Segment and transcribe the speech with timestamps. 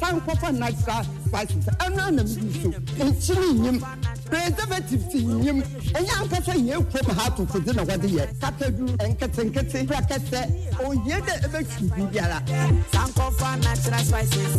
[0.00, 2.68] Sankɔfa natural spices ɛno anam yi so
[3.04, 3.78] nkyiri nyim
[4.30, 10.40] preservatives nyim ɛnyɛ ankasa yɛ kurom ha to kodzi na wɔde yɛ kakadu nketenkete prakɛsɛ
[10.86, 12.40] oyie dɛ ɛbɛtwi biribiara
[12.92, 14.52] sankɔfa natural spices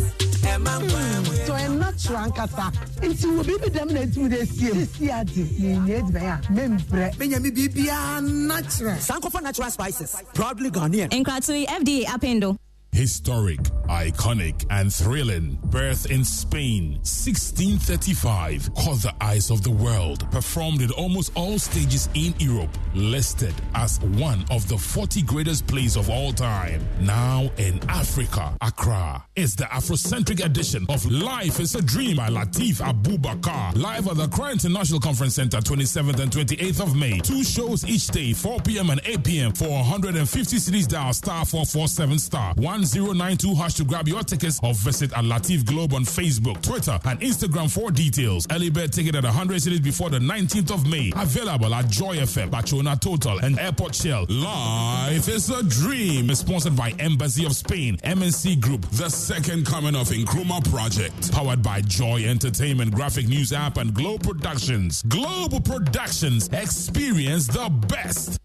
[1.46, 2.72] so ɛ natural ankasa
[3.02, 7.14] nti wɔ biribi dɛm na ɛtumi de sie sisi ade ne nyɛ aduban a membrɛ
[7.16, 11.08] bɛnyami biribiara natural Sankofa Natural Spices, proudly Ghanaian.
[11.10, 12.56] Nkratui FDA Apendo.
[12.94, 13.58] Historic,
[13.88, 15.58] iconic, and thrilling.
[15.64, 18.74] Birth in Spain, 1635.
[18.74, 20.30] Caught the eyes of the world.
[20.30, 22.68] Performed in almost all stages in Europe.
[22.94, 26.86] Listed as one of the 40 greatest plays of all time.
[27.00, 29.24] Now in Africa, Accra.
[29.36, 33.74] It's the Afrocentric edition of Life is a Dream by Latif Abubakar.
[33.74, 37.20] Live at the Accra International Conference Center, 27th and 28th of May.
[37.20, 38.90] Two shows each day, 4 p.m.
[38.90, 39.52] and 8 p.m.
[39.54, 42.52] for 150 cities dial star 447 star
[42.84, 47.20] 1092 hash to grab your tickets or visit at Latif Globe on Facebook, Twitter, and
[47.20, 48.46] Instagram for details.
[48.50, 51.12] Early bird ticket at 100 cities before the 19th of May.
[51.16, 54.26] Available at Joy FM, Bachona Total, and Airport Shell.
[54.28, 56.34] Life is a dream.
[56.34, 61.32] Sponsored by Embassy of Spain, MNC Group, the second coming of Nkrumah Project.
[61.32, 65.02] Powered by Joy Entertainment, Graphic News App, and Globe Productions.
[65.02, 66.48] Global Productions.
[66.52, 68.38] Experience the best.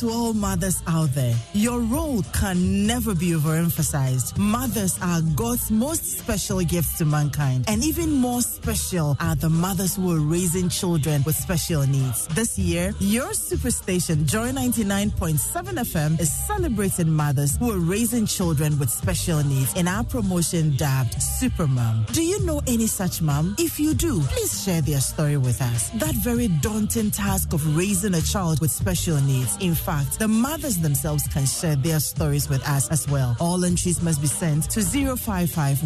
[0.00, 1.34] To all mothers out there.
[1.52, 4.36] Your role can never be overemphasized.
[4.36, 7.64] Mothers are God's most special gifts to mankind.
[7.68, 12.26] And even more special are the mothers who are raising children with special needs.
[12.28, 18.90] This year, your superstation, Joy 99.7 FM, is celebrating mothers who are raising children with
[18.90, 22.06] special needs in our promotion dubbed Supermom.
[22.12, 23.54] Do you know any such mom?
[23.58, 25.90] If you do, please share their story with us.
[25.90, 29.56] That very daunting task of raising a child with special needs.
[29.60, 33.36] In fact, the mothers themselves can share their stories with us as well.
[33.38, 35.82] All entries must be sent to 055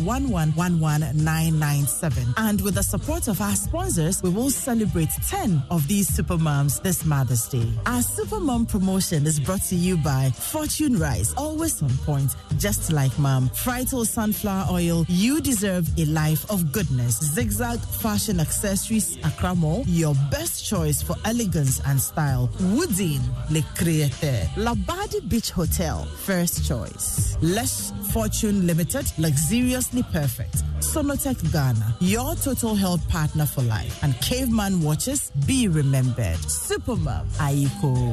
[2.36, 7.04] And with the support of our sponsors, we will celebrate 10 of these supermoms this
[7.04, 7.68] Mother's Day.
[7.86, 13.16] Our Supermom promotion is brought to you by Fortune Rice, always on point, just like
[13.18, 13.48] mom.
[13.50, 17.18] Frital sunflower oil, you deserve a life of goodness.
[17.18, 19.18] Zigzag fashion accessories,
[19.56, 22.50] Mall, your best choice for elegance and style.
[22.60, 23.20] Woodin,
[23.50, 24.46] Le Createur.
[24.56, 27.38] Labadi Beach Hotel, first choice.
[27.40, 30.56] Less Fortune Limited, luxuriously perfect.
[30.80, 33.98] Sonotech Ghana, your total health partner for life.
[34.04, 36.36] And Caveman Watches, be remembered.
[36.36, 38.12] Supermom, Aiko.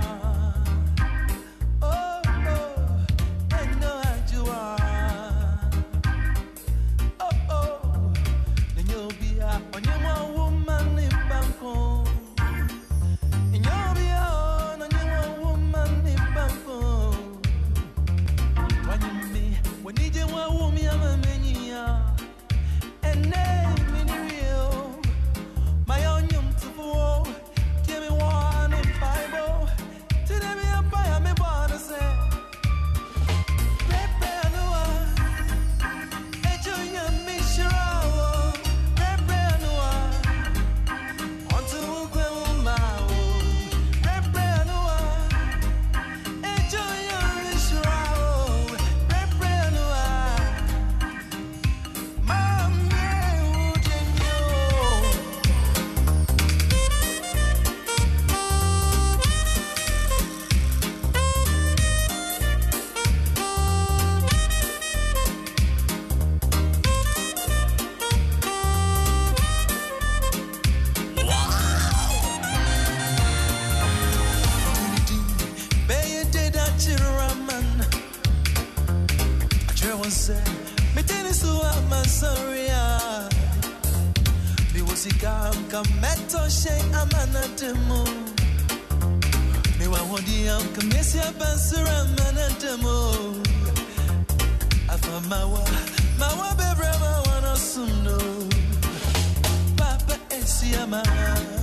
[100.43, 101.60] y amar.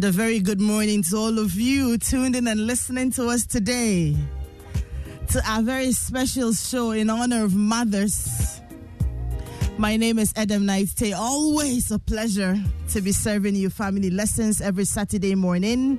[0.00, 3.44] And a very good morning to all of you tuned in and listening to us
[3.44, 4.16] today.
[5.28, 8.62] To our very special show in honor of mothers.
[9.76, 10.88] My name is Adam Knight.
[11.14, 12.56] Always a pleasure
[12.92, 15.98] to be serving you family lessons every Saturday morning.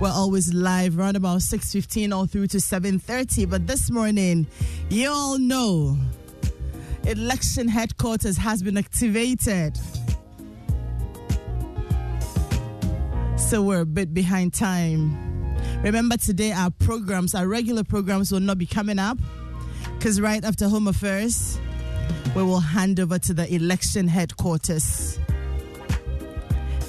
[0.00, 3.50] We're always live around about 6.15 all through to 7.30.
[3.50, 4.46] But this morning,
[4.90, 5.98] you all know
[7.04, 9.76] election headquarters has been activated.
[13.52, 15.54] So we're a bit behind time.
[15.82, 19.18] Remember today our programs, our regular programs will not be coming up
[19.98, 21.60] because right after Home Affairs,
[22.34, 25.18] we will hand over to the election headquarters.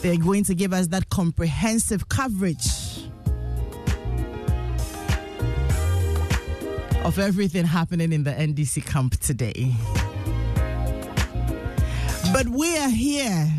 [0.01, 2.69] They're going to give us that comprehensive coverage
[7.03, 9.73] of everything happening in the NDC camp today.
[12.31, 13.51] But we are here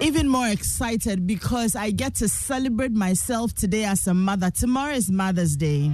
[0.00, 4.50] even more excited because I get to celebrate myself today as a mother.
[4.50, 5.92] Tomorrow is Mother's Day,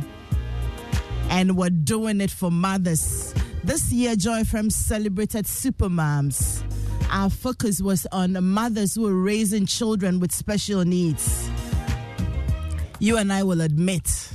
[1.31, 3.35] and we're doing it for mothers.
[3.65, 6.65] This year, Joy FM celebrated super moms.
[7.11, 11.49] Our focus was on mothers who are raising children with special needs.
[12.99, 14.31] You and I will admit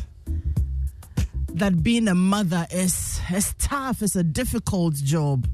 [1.55, 5.47] that being a mother is, is tough, it's a difficult job.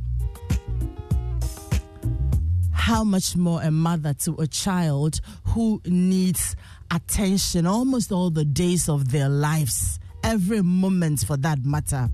[2.83, 6.57] How much more a mother to a child who needs
[6.91, 12.09] attention almost all the days of their lives, every moment for that matter.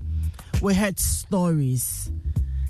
[0.62, 2.12] We heard stories.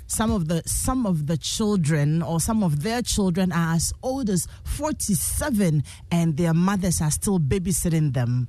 [0.07, 4.31] Some of the some of the children or some of their children are as old
[4.31, 8.47] as 47 and their mothers are still babysitting them.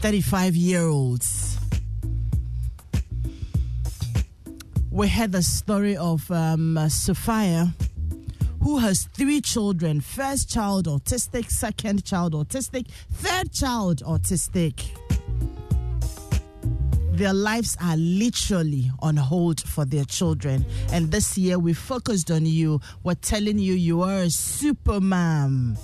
[0.00, 1.56] 35 year olds.
[4.90, 7.72] We heard the story of um, Sophia,
[8.60, 14.84] who has three children first child autistic, second child autistic, third child autistic.
[17.12, 20.64] Their lives are literally on hold for their children.
[20.92, 22.80] And this year we focused on you.
[23.02, 25.76] We're telling you you are a super mom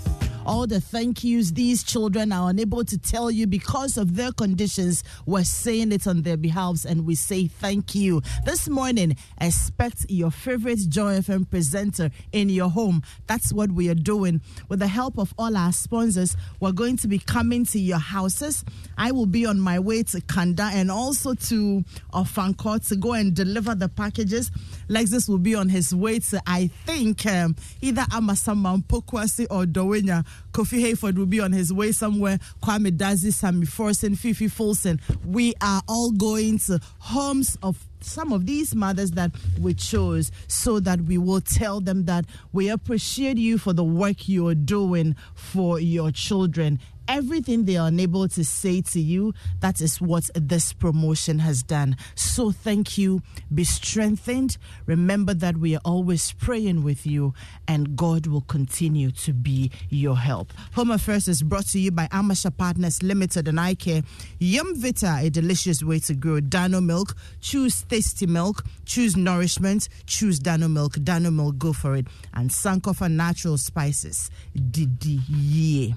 [0.47, 5.03] all the thank yous these children are unable to tell you because of their conditions.
[5.27, 8.23] We're saying it on their behalves and we say thank you.
[8.45, 13.03] This morning, expect your favorite Joy FM presenter in your home.
[13.27, 14.41] That's what we are doing.
[14.69, 18.65] With the help of all our sponsors, we're going to be coming to your houses.
[18.97, 23.35] I will be on my way to Kanda and also to Ofankor to go and
[23.35, 24.51] deliver the packages.
[24.89, 30.25] Lexis will be on his way to, I think, um, either Amasaman, Pokuase, or Dawhenya.
[30.53, 32.39] Kofi Hayford will be on his way somewhere.
[32.63, 35.01] Kwame Dadzie, Sammy Forson, Fifi Folson.
[35.25, 40.81] We are all going to homes of some of these mothers that we chose so
[40.81, 45.81] that we will tell them that we appreciate you for the work you're doing for
[45.81, 46.79] your children
[47.09, 51.97] everything they are unable to say to you, that is what this promotion has done.
[52.15, 53.23] So thank you.
[53.55, 54.57] Be strengthened.
[54.87, 57.35] Remember that we are always praying with you,
[57.69, 60.53] and God will continue to be your help.
[60.75, 64.03] Home Affairs is brought to you by Amasha Partners Limited and I Care.
[64.39, 66.41] Yum Vita, a delicious way to grow.
[66.41, 70.95] Dano Milk, choose tasty milk, choose nourishment, choose Dano Milk.
[71.03, 72.07] Dano Milk, go for it.
[72.35, 75.95] And Sankofa Natural Spices, Didi Ye.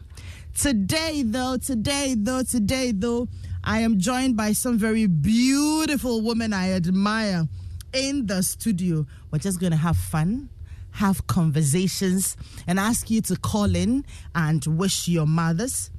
[0.57, 3.27] Today, though, today, though, today, though,
[3.63, 7.47] I am joined by some very beautiful women I admire
[7.93, 9.05] in the studio.
[9.31, 10.49] We're just going to have fun,
[10.91, 12.35] have conversations,
[12.67, 15.91] and ask you to call in and wish your mothers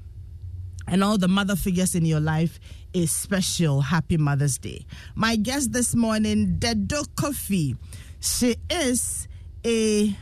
[0.87, 2.59] and all the mother figures in your life
[2.93, 4.85] a special happy Mother's Day.
[5.15, 7.77] My guest this morning, Dedo Kofi.
[8.21, 9.29] She is
[9.65, 10.15] a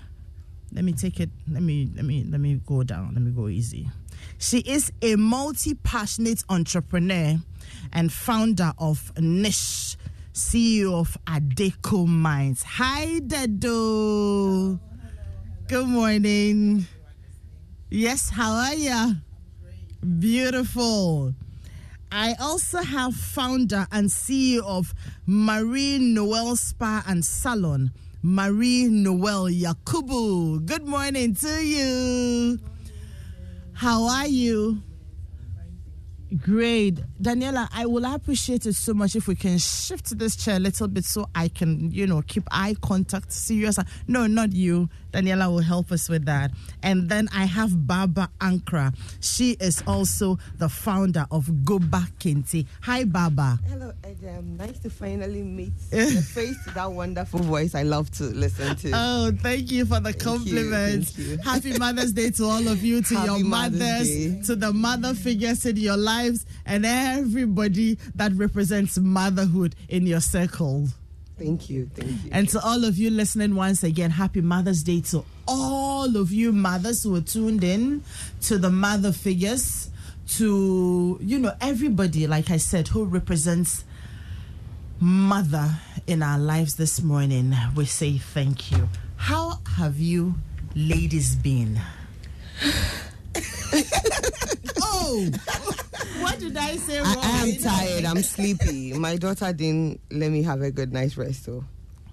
[0.72, 3.48] let me take it let me let me let me go down let me go
[3.48, 3.88] easy
[4.38, 7.36] she is a multi passionate entrepreneur
[7.92, 9.96] and founder of Niche,
[10.32, 12.62] CEO of Adeco Minds.
[12.62, 14.78] Hi, Dedo.
[15.66, 16.86] Good morning.
[17.90, 19.16] Yes, how are you?
[20.18, 21.34] Beautiful.
[22.12, 24.94] I also have founder and CEO of
[25.26, 27.90] Marie Noel Spa and Salon,
[28.22, 30.64] Marie Noel Yakubu.
[30.64, 32.58] Good morning to you.
[33.78, 34.82] How are you?
[36.36, 36.98] Great.
[37.22, 40.88] Daniela, I will appreciate it so much if we can shift this chair a little
[40.88, 43.78] bit so I can, you know, keep eye contact, serious.
[44.08, 44.88] No, not you.
[45.12, 46.50] Daniela will help us with that.
[46.82, 48.94] And then I have Baba Ankra.
[49.20, 52.66] She is also the founder of Go Back Kente.
[52.82, 53.58] Hi, Baba.
[53.68, 54.38] Hello, Adam.
[54.38, 58.76] Um, nice to finally meet the face to that wonderful voice I love to listen
[58.76, 58.90] to.
[58.94, 61.16] Oh, thank you for the compliments.
[61.18, 61.38] you.
[61.38, 63.80] Happy Mother's Day to all of you, to Happy your Mother's
[64.28, 70.20] mothers, to the mother figures in your lives, and everybody that represents motherhood in your
[70.20, 70.88] circle.
[71.38, 72.30] Thank you, thank you.
[72.32, 76.52] And to all of you listening once again, happy Mother's Day to all of you
[76.52, 78.02] mothers who are tuned in,
[78.42, 79.90] to the mother figures,
[80.30, 83.84] to, you know, everybody, like I said, who represents
[85.00, 85.76] mother
[86.06, 87.54] in our lives this morning.
[87.76, 88.88] We say thank you.
[89.16, 90.34] How have you
[90.74, 91.80] ladies been?
[94.82, 95.30] oh,
[96.20, 97.16] what did I say wrong?
[97.18, 98.04] I, I am tired.
[98.04, 98.92] I'm sleepy.
[98.94, 101.64] My daughter didn't let me have a good night's rest, so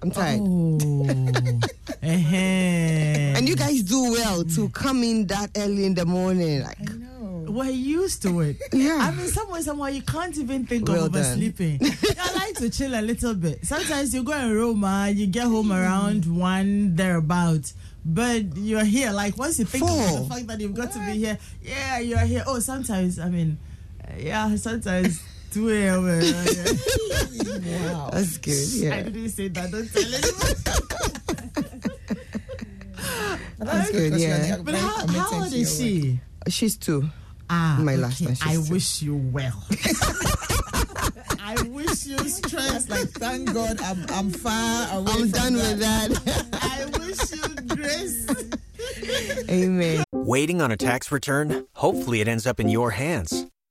[0.02, 0.40] I'm tired.
[0.42, 1.60] Oh.
[2.02, 6.62] And you guys do well to come in that early in the morning.
[6.62, 6.78] Like,
[7.48, 8.56] We're used to it.
[8.72, 8.98] Yeah.
[9.00, 11.22] I mean, somewhere, somewhere, you can't even think Well of done.
[11.22, 11.80] oversleeping.
[12.20, 13.66] I like to chill a little bit.
[13.66, 16.38] Sometimes you go in Roma, ah, you get home around hmm.
[16.38, 17.74] one, thereabouts.
[18.04, 19.10] But you're here.
[19.10, 20.20] Like, once you think about Four.
[20.20, 22.44] the fact that you've got to be here, yeah, you're here.
[22.46, 23.58] Oh, sometimes, I mean,
[24.18, 26.04] yeah, sometimes 2 a.m.
[26.06, 27.92] uh, yeah.
[27.92, 28.10] wow.
[28.12, 28.68] That's good.
[28.72, 28.96] Yeah.
[28.96, 29.70] I didn't say that.
[29.70, 30.56] Don't tell anyone.
[33.58, 34.20] That's good.
[34.20, 34.58] Yeah.
[34.62, 36.20] But how, how old is she?
[36.48, 37.08] She's two.
[37.48, 38.26] Ah, My last okay.
[38.26, 38.72] one, she's I two.
[38.72, 39.64] wish you well.
[41.40, 42.90] I wish you strength.
[42.90, 45.12] Like, thank God I'm, I'm far away.
[45.12, 46.10] I'm from done with that.
[46.52, 48.26] I wish you grace.
[49.48, 50.04] Amen.
[50.12, 51.66] Waiting on a tax return?
[51.74, 53.46] Hopefully, it ends up in your hands.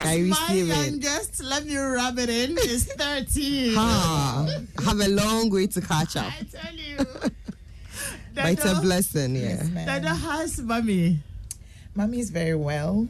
[0.00, 0.76] I My receive it.
[0.76, 3.74] youngest, let me rub it in, is 13.
[3.76, 4.46] Ah,
[4.84, 6.26] have a long way to catch up.
[6.26, 6.98] I tell you.
[8.34, 9.64] But it's a blessing, yeah.
[9.84, 11.18] Dada, how's mommy?
[11.96, 13.08] Mommy is very well.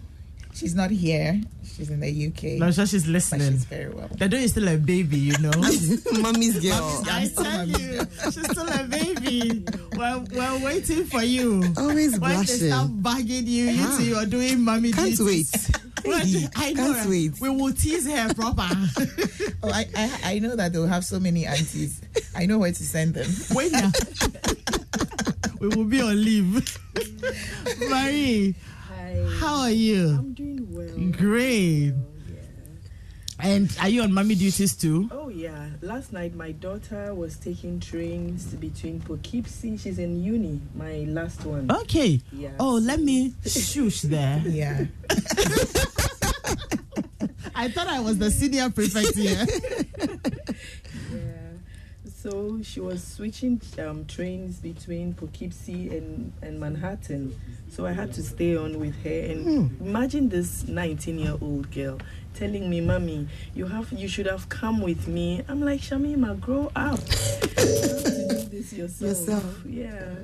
[0.59, 1.41] She's not here.
[1.77, 2.59] She's in the UK.
[2.59, 3.53] No, I'm sure she's but listening.
[3.53, 4.09] she's very well.
[4.17, 5.51] Dada is still a baby, you know.
[6.21, 7.03] Mommy's girl.
[7.07, 9.65] I tell you, she's still a baby.
[9.97, 11.63] We're, we're waiting for you.
[11.77, 13.27] Always When they start blushing.
[13.29, 13.97] bugging you, you Ah.
[13.99, 15.53] two, you're doing mommy Can't duties.
[15.53, 15.81] wait.
[16.05, 16.23] Well,
[16.57, 16.95] I know.
[16.95, 17.41] Can't wait.
[17.41, 18.69] We will tease her proper.
[19.63, 22.01] Oh, I, I I know that they'll have so many aunties.
[22.37, 23.27] I know where to send them.
[23.53, 23.91] When ya-
[25.59, 26.79] we will be on leave.
[27.91, 28.55] Marie,
[29.41, 30.09] how are you?
[30.11, 31.11] I'm doing well.
[31.13, 31.95] Great.
[33.41, 35.09] And are you on mommy duties too?
[35.13, 35.69] Oh yeah.
[35.81, 39.77] Last night my daughter was taking trains between Poughkeepsie.
[39.77, 40.61] She's in uni.
[40.75, 41.71] My last one.
[41.71, 42.21] Okay.
[42.33, 42.51] Yeah.
[42.59, 44.43] Oh, let me shush there.
[44.45, 44.87] Yeah.
[47.55, 49.47] I thought I was the senior prefect here.
[51.13, 51.53] Yeah.
[52.23, 57.35] So she was switching um, trains between Poughkeepsie and, and Manhattan.
[57.71, 59.11] So I had to stay on with her.
[59.11, 59.85] And hmm.
[59.87, 61.99] imagine this 19 year old girl
[62.35, 66.71] telling me, "Mommy, you have you should have come with me." I'm like, "Shamima, grow
[66.75, 67.01] up.
[67.59, 69.63] you have to do this yourself." Yourself.
[69.67, 70.15] Yeah.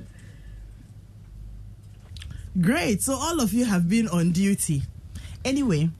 [2.61, 3.03] Great.
[3.03, 4.83] So all of you have been on duty.
[5.45, 5.91] Anyway,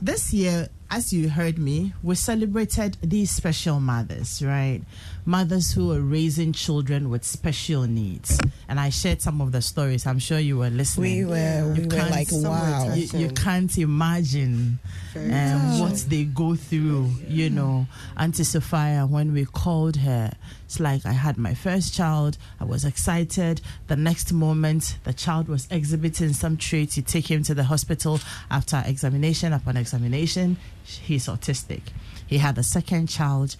[0.00, 4.82] this year as you heard me, we celebrated these special mothers, right?
[5.28, 8.38] Mothers who are raising children with special needs.
[8.68, 10.06] And I shared some of the stories.
[10.06, 11.18] I'm sure you were listening.
[11.18, 12.94] We were- we You were can't- like, wow.
[12.94, 14.78] You, you can't imagine
[15.16, 17.88] um, what they go through, you know.
[18.16, 20.32] Auntie Sophia, when we called her,
[20.64, 22.38] it's like I had my first child.
[22.60, 23.60] I was excited.
[23.88, 26.96] The next moment, the child was exhibiting some traits.
[26.96, 30.56] You take him to the hospital after examination upon examination.
[30.84, 31.80] He's autistic.
[32.28, 33.56] He had a second child,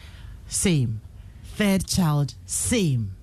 [0.48, 1.00] same.
[1.56, 3.16] Third child, same.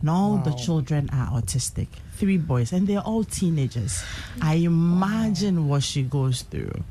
[0.00, 1.86] And all the children are autistic.
[2.16, 4.02] Three boys, and they're all teenagers.
[4.42, 6.82] I imagine what she goes through.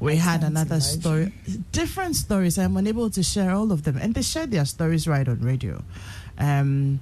[0.00, 1.32] We had another story,
[1.70, 2.58] different stories.
[2.58, 5.80] I'm unable to share all of them, and they share their stories right on radio.
[6.36, 6.98] Um,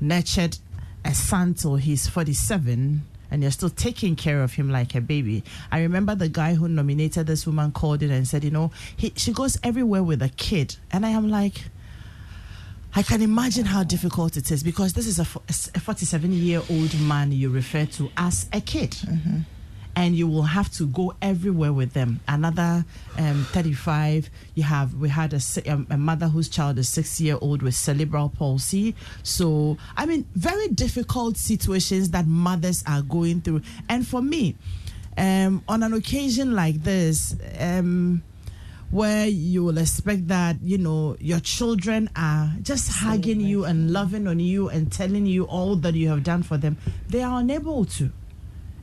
[0.00, 0.56] nurtured
[1.04, 5.44] a son till he's 47, and you're still taking care of him like a baby.
[5.70, 9.12] I remember the guy who nominated this woman called in and said, you know, he,
[9.16, 11.64] she goes everywhere with a kid, and I am like.
[12.94, 17.32] I can imagine how difficult it is because this is a 47 year old man
[17.32, 18.96] you refer to as a kid.
[19.96, 22.20] And you will have to go everywhere with them.
[22.28, 22.84] Another
[23.18, 27.36] um, 35, you have, we had a, um, a mother whose child is six year
[27.40, 28.94] old with cerebral palsy.
[29.24, 33.62] So, I mean, very difficult situations that mothers are going through.
[33.88, 34.54] And for me,
[35.16, 38.22] um, on an occasion like this, um,
[38.90, 44.26] where you will expect that you know your children are just hugging you and loving
[44.26, 46.76] on you and telling you all that you have done for them.
[47.08, 48.10] They are unable to.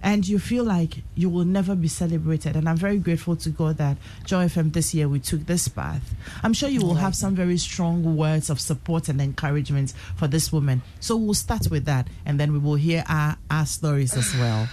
[0.03, 2.55] And you feel like you will never be celebrated.
[2.55, 6.13] And i'm very grateful to god that joy fm this year we took this path.
[6.43, 10.51] I'm sure you will have some very strong words of support and encouragement for this
[10.53, 10.83] woman.
[10.99, 14.67] So we'll start with that and then we will hear our, our stories as well.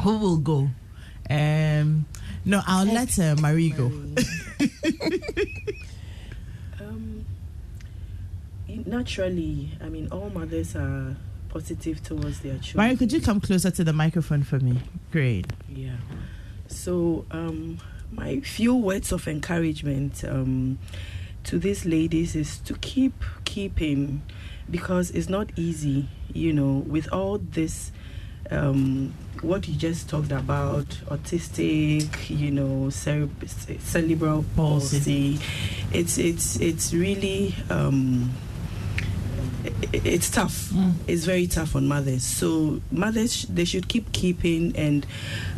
[0.00, 0.70] Who will go?
[1.30, 2.06] Um
[2.46, 3.92] no i'll let uh, marie go
[6.80, 7.24] Um,
[8.68, 11.16] naturally, I mean, all mothers are
[11.48, 12.86] positive towards their children.
[12.86, 14.78] Marie, could you come closer to the microphone for me?
[15.10, 15.46] Great.
[15.68, 15.96] Yeah.
[16.68, 17.78] So, um,
[18.10, 20.78] my few words of encouragement um,
[21.44, 24.22] to these ladies is to keep keeping
[24.70, 27.92] because it's not easy, you know, with all this.
[28.50, 33.28] Um, what you just talked about, autistic, you know, cere-
[33.80, 35.38] cerebral palsy.
[35.92, 38.32] It's it's it's really um,
[39.92, 40.72] it's tough.
[41.06, 42.24] It's very tough on mothers.
[42.24, 45.06] So mothers they should keep keeping and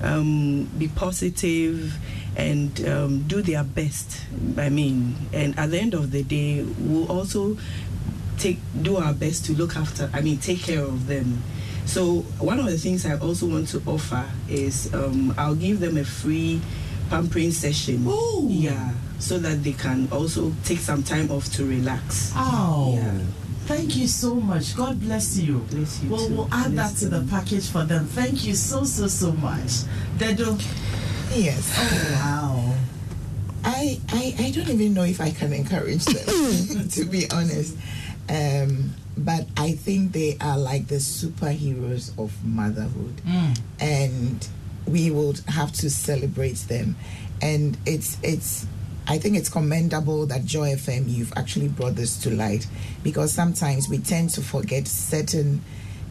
[0.03, 1.97] um, be positive
[2.37, 4.23] and um, do their best.
[4.57, 7.57] I mean, and at the end of the day, we'll also
[8.39, 10.11] take do our best to look after.
[10.13, 11.43] I mean, take care of them.
[11.89, 15.97] So one of the things I also want to offer is um, I'll give them
[15.97, 16.61] a free
[17.09, 18.05] pampering session.
[18.07, 22.31] Oh, Yeah, so that they can also take some time off to relax.
[22.37, 23.19] Oh, yeah.
[23.65, 24.77] thank you so much.
[24.77, 25.59] God bless you.
[25.71, 26.35] Bless you Well, too.
[26.35, 28.05] we'll add Bless that to the package for them.
[28.05, 29.85] Thank you so, so, so much.
[30.19, 30.61] Dedo.
[31.35, 31.73] Yes.
[31.75, 32.75] Oh, wow.
[33.65, 37.77] I, I I don't even know if I can encourage them, to be honest.
[38.29, 38.93] Um,
[39.25, 43.59] but I think they are like the superheroes of motherhood, mm.
[43.81, 44.49] and
[44.87, 46.97] we would have to celebrate them.
[47.43, 48.67] And it's it's.
[49.11, 52.67] I think it's commendable that Joy FM you've actually brought this to light
[53.03, 55.63] because sometimes we tend to forget certain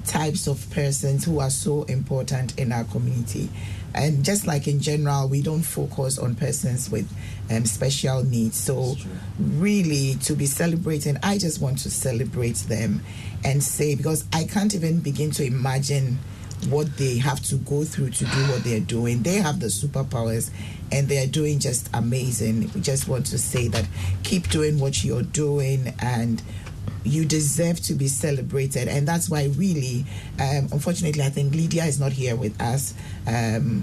[0.03, 3.49] types of persons who are so important in our community.
[3.97, 7.12] And just like in general, we don't focus on persons with
[7.49, 8.57] um, special needs.
[8.57, 8.95] So,
[9.39, 13.01] really, to be celebrating, I just want to celebrate them
[13.43, 16.19] and say, because I can't even begin to imagine
[16.69, 19.23] what they have to go through to do what they're doing.
[19.23, 20.51] They have the superpowers
[20.91, 22.71] and they're doing just amazing.
[22.73, 23.88] We just want to say that
[24.23, 26.41] keep doing what you're doing and
[27.07, 30.05] you deserve to be celebrated and that's why really
[30.39, 32.93] um, unfortunately i think lydia is not here with us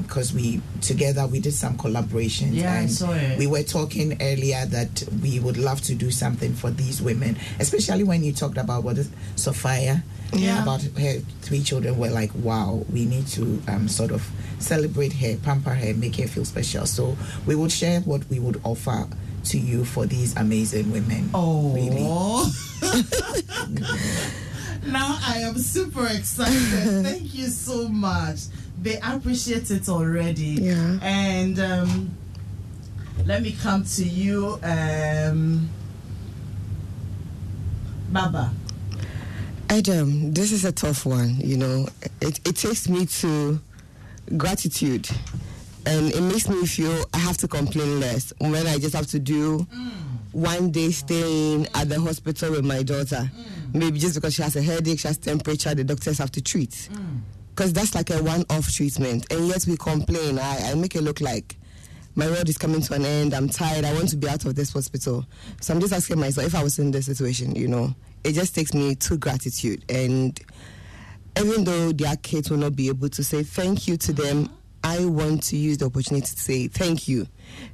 [0.02, 3.38] because we together we did some collaborations Yeah, I and saw it.
[3.38, 8.04] we were talking earlier that we would love to do something for these women especially
[8.04, 10.62] when you talked about what is sophia Yeah.
[10.62, 15.36] about her three children we're like wow we need to um, sort of celebrate her
[15.36, 19.06] pamper her make her feel special so we would share what we would offer
[19.44, 22.04] to you for these amazing women Oh, really
[24.86, 26.54] now I am super excited.
[27.04, 28.40] Thank you so much.
[28.80, 30.58] They appreciate it already.
[30.60, 30.98] Yeah.
[31.00, 32.10] And um,
[33.24, 35.68] let me come to you, um,
[38.10, 38.52] Baba.
[39.70, 41.36] Adam, this is a tough one.
[41.40, 41.88] You know,
[42.20, 43.58] it, it takes me to
[44.36, 45.08] gratitude
[45.86, 49.18] and it makes me feel I have to complain less when I just have to
[49.18, 49.66] do
[50.32, 53.30] one day staying at the hospital with my daughter.
[53.72, 56.88] Maybe just because she has a headache, she has temperature, the doctors have to treat.
[57.50, 59.26] Because that's like a one off treatment.
[59.32, 60.38] And yet we complain.
[60.38, 61.56] I, I make it look like
[62.16, 63.34] my world is coming to an end.
[63.34, 63.84] I'm tired.
[63.84, 65.24] I want to be out of this hospital.
[65.60, 67.94] So I'm just asking myself if I was in this situation, you know,
[68.24, 69.84] it just takes me to gratitude.
[69.88, 70.40] And
[71.38, 74.48] even though their kids will not be able to say thank you to them,
[74.84, 77.26] I want to use the opportunity to say thank you.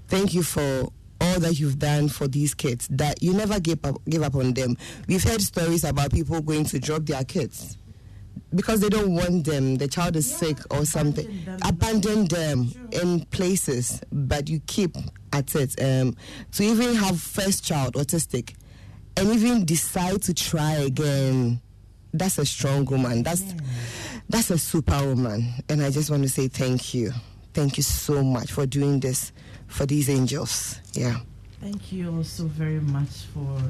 [0.09, 3.96] Thank you for all that you've done for these kids, that you never give up,
[4.09, 4.77] give up on them.
[5.07, 7.77] We've heard stories about people going to drop their kids
[8.55, 11.29] because they don't want them, the child is sick or something,
[11.62, 14.96] abandon them in places, but you keep
[15.33, 15.81] at it.
[15.81, 16.16] Um,
[16.53, 18.55] to even have first child autistic
[19.16, 21.61] and even decide to try again,
[22.14, 23.23] that's a strong woman.
[23.23, 23.42] That's
[24.31, 25.45] that's a superwoman.
[25.69, 27.12] And I just want to say thank you.
[27.53, 29.33] Thank you so much for doing this
[29.66, 30.79] for these angels.
[30.93, 31.19] Yeah.
[31.61, 33.61] Thank you also very much for,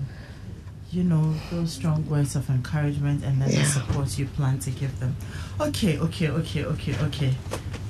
[0.92, 4.98] you know, those strong words of encouragement and then the support you plan to give
[5.00, 5.16] them.
[5.60, 7.34] Okay, okay, okay, okay, okay.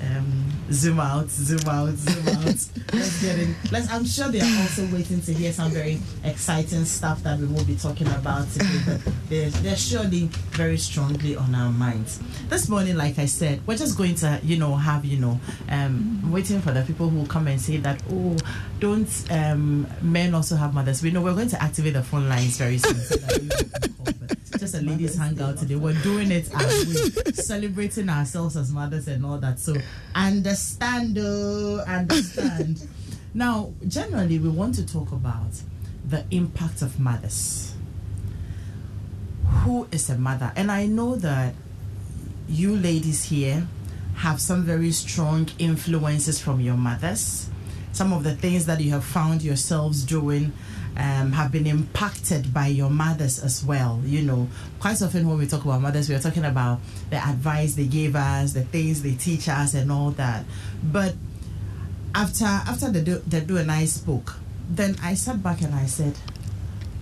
[0.03, 2.45] Um, zoom out, zoom out, zoom out.
[2.45, 3.55] Let's get in.
[3.71, 3.91] Let's.
[3.91, 7.65] I'm sure they are also waiting to hear some very exciting stuff that we will
[7.65, 8.99] be talking about today.
[9.29, 12.19] They're, they're surely very strongly on our minds.
[12.49, 16.33] This morning, like I said, we're just going to, you know, have, you know, um,
[16.33, 18.37] waiting for the people who will come and say that, oh,
[18.79, 21.03] don't um, men also have mothers?
[21.03, 22.97] We know we're going to activate the phone lines very soon.
[22.97, 25.77] So that you can call, but just a ladies' hangout today.
[25.77, 29.59] We're doing it as we celebrating ourselves as mothers and all that.
[29.59, 29.75] So
[30.14, 32.87] understand, oh, understand.
[33.35, 35.50] now, generally, we want to talk about
[36.05, 37.74] the impact of mothers.
[39.64, 40.53] Who is a mother?
[40.57, 41.55] And I know that
[42.48, 43.66] you ladies here
[44.16, 47.48] have some very strong influences from your mothers.
[47.92, 50.53] Some of the things that you have found yourselves doing
[50.96, 54.00] um, have been impacted by your mothers as well.
[54.05, 54.48] You know,
[54.79, 58.16] quite often when we talk about mothers, we are talking about the advice they gave
[58.16, 60.44] us, the things they teach us, and all that.
[60.83, 61.14] But
[62.14, 64.35] after after the do, the do and I spoke,
[64.68, 66.16] then I sat back and I said,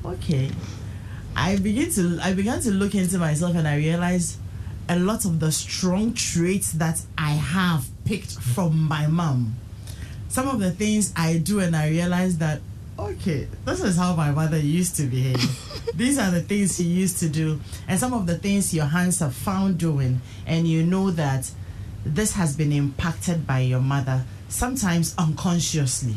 [0.04, 0.50] okay.
[1.36, 4.38] I begin to I began to look into myself and I realized
[4.88, 9.54] a lot of the strong traits that I have picked from my mom.
[10.28, 12.60] Some of the things I do and I realize that
[12.98, 15.40] okay, this is how my mother used to behave.
[15.94, 19.20] These are the things she used to do, and some of the things your hands
[19.20, 21.50] have found doing, and you know that
[22.04, 26.16] this has been impacted by your mother, sometimes unconsciously.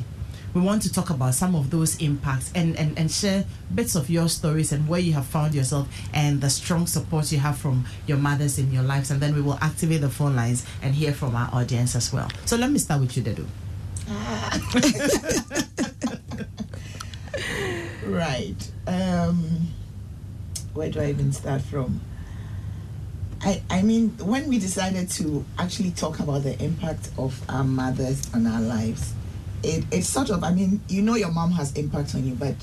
[0.53, 4.09] We want to talk about some of those impacts and, and, and share bits of
[4.09, 7.85] your stories and where you have found yourself and the strong support you have from
[8.05, 9.11] your mothers in your lives.
[9.11, 12.29] And then we will activate the phone lines and hear from our audience as well.
[12.45, 13.45] So let me start with you, Dedu.
[18.11, 18.71] Right.
[18.87, 19.67] Um,
[20.73, 22.01] where do I even start from?
[23.43, 28.31] I, I mean, when we decided to actually talk about the impact of our mothers
[28.33, 29.13] on our lives,
[29.63, 32.55] it, it's sort of, I mean, you know your mom has impact on you, but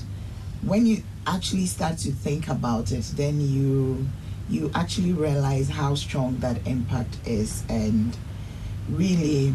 [0.61, 4.07] when you actually start to think about it, then you
[4.49, 8.17] you actually realize how strong that impact is and
[8.89, 9.53] really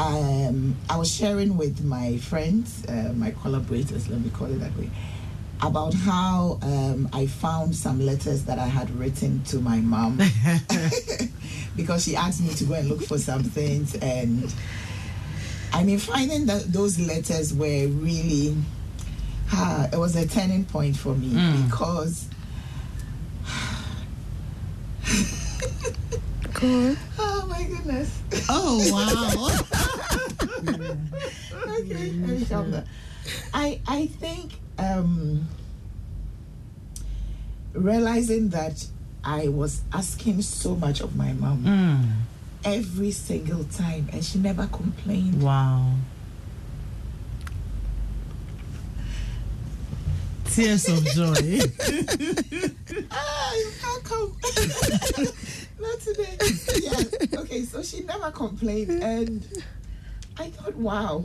[0.00, 4.74] um, I was sharing with my friends, uh, my collaborators, let me call it that
[4.78, 4.88] way,
[5.60, 10.18] about how um, I found some letters that I had written to my mom
[11.76, 13.94] because she asked me to go and look for some things.
[13.96, 14.52] And
[15.74, 18.56] I mean, finding that those letters were really,
[19.52, 21.66] ah, it was a turning point for me Mm.
[21.68, 22.26] because.
[26.62, 28.20] Oh my goodness.
[28.48, 29.48] Oh, wow.
[31.78, 32.74] okay, let me calm.
[33.54, 35.48] I I think um,
[37.72, 38.86] realizing that
[39.24, 42.12] I was asking so much of my mom Mm.
[42.64, 45.42] every single time, and she never complained.
[45.42, 45.94] Wow.
[50.50, 51.60] Tears of joy.
[53.10, 54.36] ah, you can't come.
[55.80, 56.36] Not today.
[56.82, 57.40] Yeah.
[57.40, 59.46] Okay, so she never complained, and
[60.38, 61.24] I thought, wow.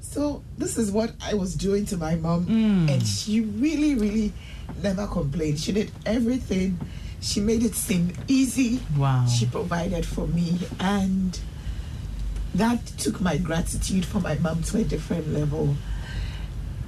[0.00, 2.90] So this is what I was doing to my mom, Mm.
[2.92, 4.32] and she really, really
[4.82, 5.58] never complained.
[5.60, 6.78] She did everything.
[7.20, 8.80] She made it seem easy.
[8.96, 9.26] Wow.
[9.26, 11.38] She provided for me, and
[12.54, 15.74] that took my gratitude for my mom to a different level.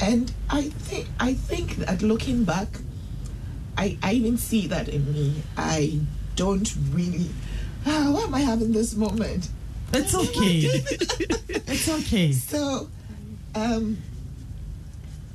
[0.00, 2.68] And I think I think that looking back,
[3.78, 5.42] I, I even see that in me.
[5.56, 6.00] I
[6.37, 7.29] don't really.
[7.87, 9.49] Ah, why am I having this moment?
[9.92, 10.61] It's okay.
[11.49, 12.33] it's okay.
[12.33, 12.88] So,
[13.55, 13.99] um,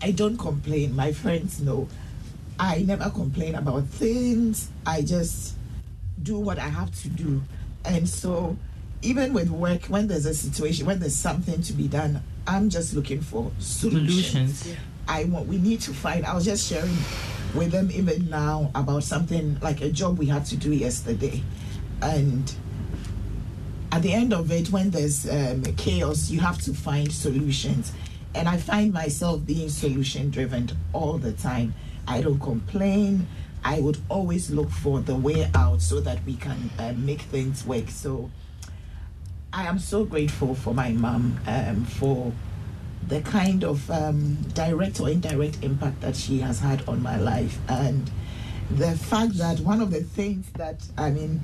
[0.02, 0.96] I don't complain.
[0.96, 1.90] My friends know.
[2.60, 4.70] I never complain about things.
[4.86, 5.56] I just
[6.22, 7.42] do what I have to do.
[7.84, 8.56] And so,
[9.02, 12.94] even with work, when there's a situation, when there's something to be done, I'm just
[12.94, 14.60] looking for solutions.
[14.60, 14.78] Solutions.
[15.08, 15.48] I want.
[15.48, 16.26] We need to find.
[16.26, 16.96] I was just sharing
[17.56, 21.44] with them even now about something like a job we had to do yesterday,
[22.02, 22.54] and
[23.92, 27.92] at the end of it, when there's um, chaos, you have to find solutions.
[28.34, 31.74] And I find myself being solution driven all the time.
[32.08, 33.28] I don't complain.
[33.64, 37.66] I would always look for the way out so that we can uh, make things
[37.66, 37.90] work.
[37.90, 38.32] So
[39.52, 42.32] I am so grateful for my mom um, for
[43.08, 47.58] the kind of um, direct or indirect impact that she has had on my life.
[47.68, 48.10] And
[48.70, 51.42] the fact that one of the things that, I mean,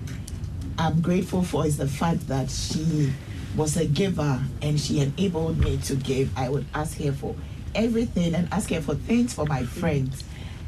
[0.78, 3.12] I'm grateful for is the fact that she
[3.56, 6.36] was a giver and she enabled me to give.
[6.38, 7.36] I would ask her for
[7.74, 10.24] everything and ask her for things for my friends.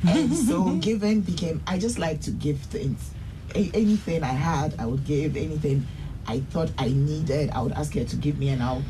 [0.07, 3.11] And so giving became, I just like to give things.
[3.55, 5.37] A- anything I had, I would give.
[5.37, 5.85] Anything
[6.27, 8.83] I thought I needed, I would ask her to give me and I'll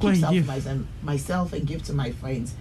[0.00, 0.46] Keep some give.
[0.46, 2.54] myself, myself and give to my friends.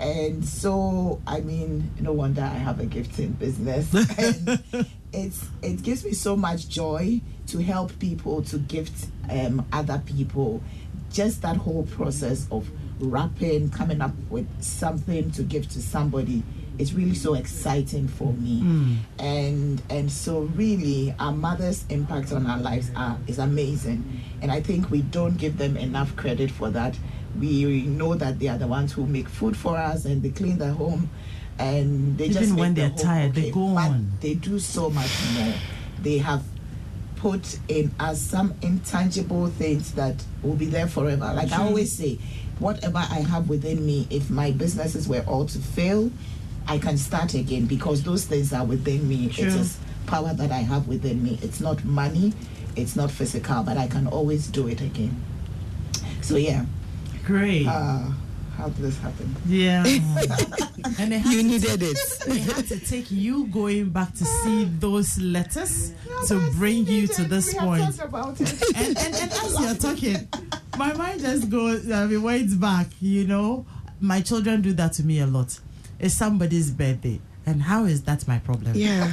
[0.00, 3.88] And so, I mean, no wonder I have a gifting business.
[5.12, 10.62] it's it gives me so much joy to help people to gift um, other people.
[11.10, 16.42] Just that whole process of wrapping, coming up with something to give to somebody
[16.78, 18.60] is really so exciting for me.
[18.62, 18.96] Mm.
[19.18, 24.22] And and so really our mother's impact on our lives are, is amazing.
[24.40, 26.96] And I think we don't give them enough credit for that.
[27.38, 30.58] We know that they are the ones who make food for us and they clean
[30.58, 31.10] the home
[31.58, 34.12] and they just Even when they're home tired, they go But on.
[34.20, 35.54] They do so much more.
[36.02, 36.44] They have
[37.16, 41.32] put in us some intangible things that will be there forever.
[41.34, 42.18] Like I always say,
[42.60, 46.10] whatever I have within me, if my businesses were all to fail,
[46.68, 49.28] I can start again because those things are within me.
[49.28, 49.46] True.
[49.46, 51.38] It's just power that I have within me.
[51.42, 52.32] It's not money,
[52.76, 55.20] it's not physical, but I can always do it again.
[56.22, 56.64] So yeah.
[57.24, 57.66] Great.
[57.66, 58.10] Uh,
[58.56, 59.34] how did this happen?
[59.46, 59.84] Yeah.
[60.98, 61.98] and it You needed take- it.
[62.26, 65.92] It had to take you going back to see those letters
[66.26, 67.82] to bring you to this we point.
[67.96, 68.62] talked about it.
[68.76, 70.28] And, and, and as you're talking,
[70.76, 73.64] my mind just goes, I mean, went back, you know.
[74.00, 75.58] My children do that to me a lot.
[75.98, 77.20] It's somebody's birthday.
[77.46, 78.72] And how is that my problem?
[78.74, 79.04] Yeah.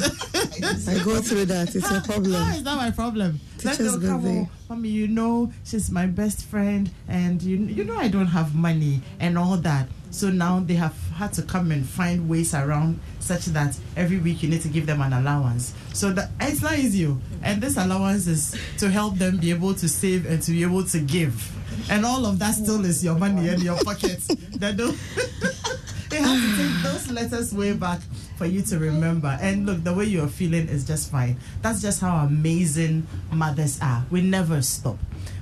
[0.88, 1.74] I go through that.
[1.74, 2.34] It's a problem.
[2.34, 3.40] How is that my problem?
[3.58, 4.50] Teacher's they'll come, birthday.
[4.52, 8.54] oh, mommy, you know, she's my best friend, and you, you know, I don't have
[8.54, 9.88] money and all that.
[10.12, 14.44] So now they have had to come and find ways around such that every week
[14.44, 15.74] you need to give them an allowance.
[15.94, 17.06] So that it's not easy.
[17.08, 17.18] oh.
[17.42, 20.84] And this allowance is to help them be able to save and to be able
[20.84, 21.52] to give.
[21.90, 24.20] And all of that still is your money in your pocket.
[24.60, 24.98] That don't.
[26.16, 28.00] They have to take those letters way back
[28.38, 29.38] for you to remember.
[29.42, 31.36] And look, the way you're feeling is just fine.
[31.62, 34.06] That's just how amazing mothers are.
[34.10, 34.98] We never stop.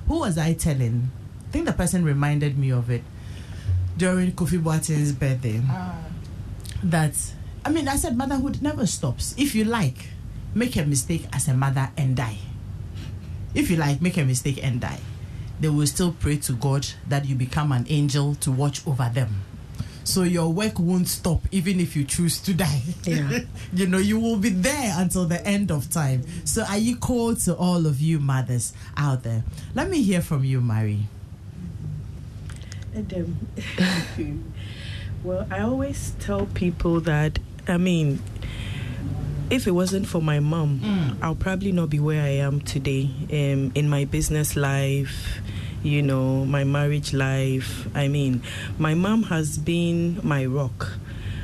[0.08, 1.12] Who was I telling?
[1.46, 3.04] I think the person reminded me of it
[3.96, 5.62] during Kofi Boateng's birthday.
[5.68, 5.96] Ah.
[6.82, 7.14] That,
[7.64, 9.36] I mean, I said motherhood never stops.
[9.38, 10.08] If you like,
[10.56, 12.38] make a mistake as a mother and die.
[13.54, 14.98] If you like, make a mistake and die.
[15.60, 19.42] They will still pray to God that you become an angel to watch over them.
[20.04, 22.82] So your work won't stop even if you choose to die.
[23.04, 23.40] Yeah.
[23.72, 26.24] you know, you will be there until the end of time.
[26.44, 29.44] So are you called to all of you mothers out there?
[29.74, 31.06] Let me hear from you, Mary.
[32.94, 33.12] And,
[34.18, 34.44] um,
[35.24, 38.22] well, I always tell people that, I mean,
[39.50, 43.72] if it wasn't for my mom, I'll probably not be where I am today um,
[43.74, 45.40] in my business life,
[45.84, 47.86] you know, my marriage life.
[47.94, 48.42] I mean,
[48.78, 50.92] my mom has been my rock.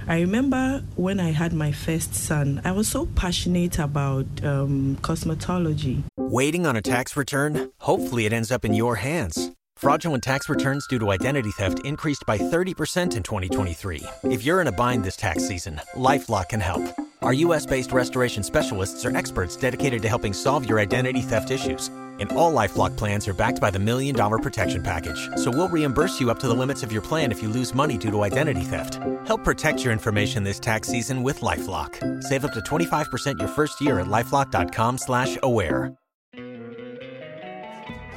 [0.08, 6.02] I remember when I had my first son, I was so passionate about um, cosmetology.
[6.16, 7.70] Waiting on a tax return?
[7.78, 9.52] Hopefully, it ends up in your hands.
[9.76, 14.02] Fraudulent tax returns due to identity theft increased by 30% in 2023.
[14.24, 16.82] If you're in a bind this tax season, LifeLock can help.
[17.22, 21.90] Our US based restoration specialists are experts dedicated to helping solve your identity theft issues.
[22.20, 25.28] And all LifeLock plans are backed by the Million Dollar Protection Package.
[25.36, 27.96] So we'll reimburse you up to the limits of your plan if you lose money
[27.96, 29.00] due to identity theft.
[29.26, 32.22] Help protect your information this tax season with LifeLock.
[32.22, 35.94] Save up to 25% your first year at LifeLock.com slash aware.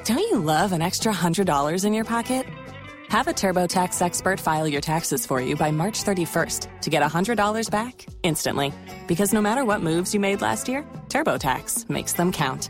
[0.05, 2.45] Don't you love an extra $100 in your pocket?
[3.07, 7.69] Have a TurboTax expert file your taxes for you by March 31st to get $100
[7.69, 8.73] back instantly.
[9.07, 12.69] Because no matter what moves you made last year, TurboTax makes them count.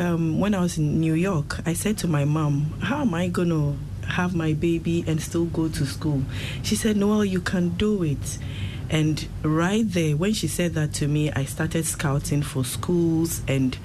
[0.00, 3.28] um, when I was in New York, I said to my mom, How am I
[3.28, 3.76] going to
[4.08, 6.22] have my baby and still go to school?
[6.62, 8.38] She said, Noel, you can do it.
[8.88, 13.78] And right there, when she said that to me, I started scouting for schools and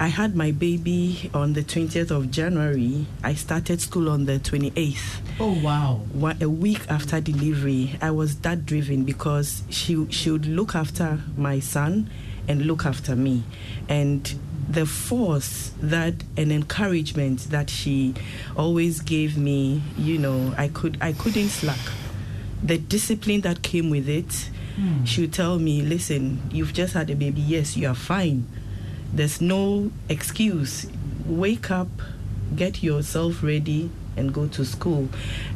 [0.00, 3.06] I had my baby on the 20th of January.
[3.22, 5.20] I started school on the 28th.
[5.38, 6.00] Oh, wow.
[6.12, 11.20] One, a week after delivery, I was that driven because she, she would look after
[11.36, 12.10] my son
[12.48, 13.44] and look after me.
[13.88, 14.34] And
[14.68, 18.14] the force that and encouragement that she
[18.56, 21.78] always gave me, you know, I could I couldn't slack.
[22.62, 25.04] The discipline that came with it, Hmm.
[25.04, 28.46] she would tell me, listen, you've just had a baby, yes, you are fine.
[29.12, 30.86] There's no excuse.
[31.26, 31.88] Wake up,
[32.56, 35.08] get yourself ready and go to school.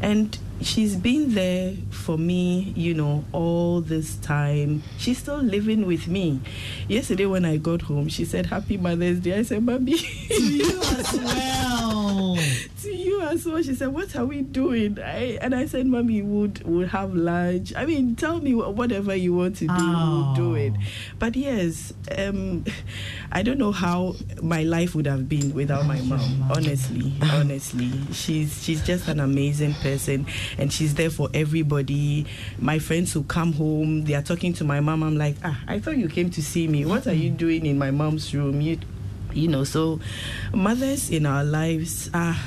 [0.02, 4.82] And she's been there for me, you know, all this time.
[4.98, 6.40] She's still living with me.
[6.88, 9.38] Yesterday when I got home, she said, Happy Mother's Day.
[9.38, 9.96] I said, Mommy.
[9.96, 12.38] To you as well.
[12.82, 13.62] to you as well.
[13.62, 14.98] She said, What are we doing?
[14.98, 17.72] I, and I said, Mommy, would would have lunch.
[17.76, 20.72] I mean, tell me whatever you want to do, we'll do it.
[21.18, 22.64] But yes, um,
[23.32, 26.50] I don't know how my life would have been without my mom.
[26.50, 30.26] Honestly, honestly, she's she's just an amazing person,
[30.58, 32.26] and she's there for everybody.
[32.58, 35.02] My friends who come home, they are talking to my mom.
[35.02, 36.84] I'm like, ah, I thought you came to see me.
[36.84, 38.60] What are you doing in my mom's room?
[38.60, 38.78] You,
[39.32, 39.64] you know.
[39.64, 40.00] So,
[40.54, 42.40] mothers in our lives ah,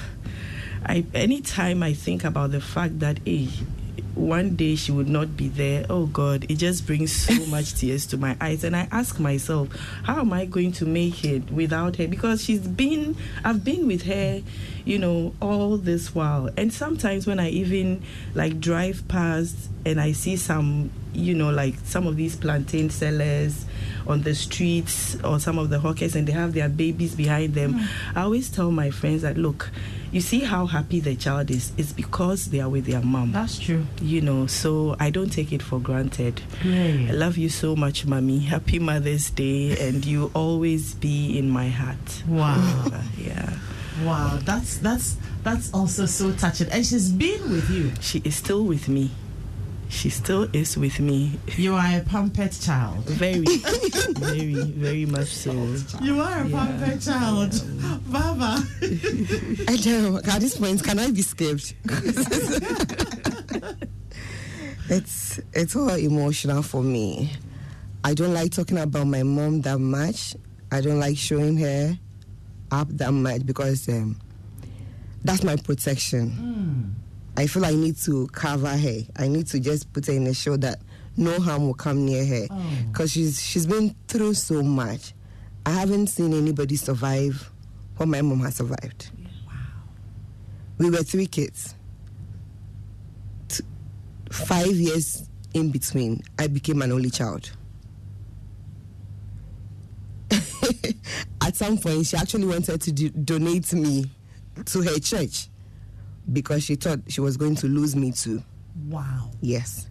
[0.86, 3.50] I anytime I think about the fact that hey,
[4.16, 8.06] one day she would not be there, oh God, it just brings so much tears
[8.08, 8.64] to my eyes.
[8.64, 9.70] And I ask myself,
[10.04, 12.08] how am I going to make it without her?
[12.08, 14.42] Because she's been I've been with her,
[14.86, 16.50] you know, all this while.
[16.58, 21.76] And sometimes when I even like drive past and I see some, you know, like
[21.84, 23.66] some of these plantain sellers
[24.08, 27.74] on the streets or some of the hawkers and they have their babies behind them,
[27.74, 28.18] hmm.
[28.18, 29.70] I always tell my friends that look,
[30.12, 31.72] you see how happy the child is.
[31.78, 33.32] It's because they are with their mom.
[33.32, 33.86] That's true.
[34.02, 36.42] You know, so I don't take it for granted.
[36.64, 38.40] I love you so much, mommy.
[38.40, 42.24] Happy Mother's Day, and you always be in my heart.
[42.28, 42.86] Wow.
[43.18, 43.54] Yeah.
[44.04, 46.70] Wow, that's that's that's also so touching.
[46.70, 47.92] And she's been with you.
[48.00, 49.12] She is still with me.
[49.90, 51.38] She still is with me.
[51.58, 53.04] You are a pampered child.
[53.06, 55.52] Very, very, very much so.
[56.02, 57.52] You are a pampered child.
[58.08, 58.64] Baba.
[59.68, 60.18] I don't know.
[60.32, 61.74] At this point, can I be skipped?
[64.90, 67.32] it's it's all emotional for me.
[68.04, 70.36] I don't like talking about my mom that much.
[70.72, 71.98] I don't like showing her
[72.72, 74.18] up that much because um,
[75.24, 76.96] that's my protection.
[77.38, 78.98] I feel I need to cover her.
[79.18, 80.80] I need to just put her in a show that
[81.16, 82.72] no harm will come near her oh.
[82.92, 85.14] because she's she's been through so much.
[85.66, 87.52] I haven't seen anybody survive
[87.98, 89.12] what my mom has survived.
[89.48, 89.54] Wow.
[90.78, 91.76] We were three kids.
[93.50, 93.64] T-
[94.32, 97.52] five years in between, I became an only child.
[101.42, 104.10] At some point, she actually wanted to do- donate me
[104.66, 105.50] to her church
[106.32, 108.44] because she thought she was going to lose me too.
[108.88, 109.32] Wow.
[109.42, 109.90] Yes,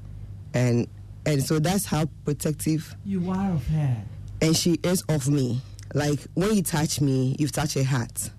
[0.54, 0.86] and
[1.26, 3.96] and so that's how protective You are of her.
[4.40, 5.60] and she is of me.
[5.94, 8.30] Like when you touch me, you've touched her heart.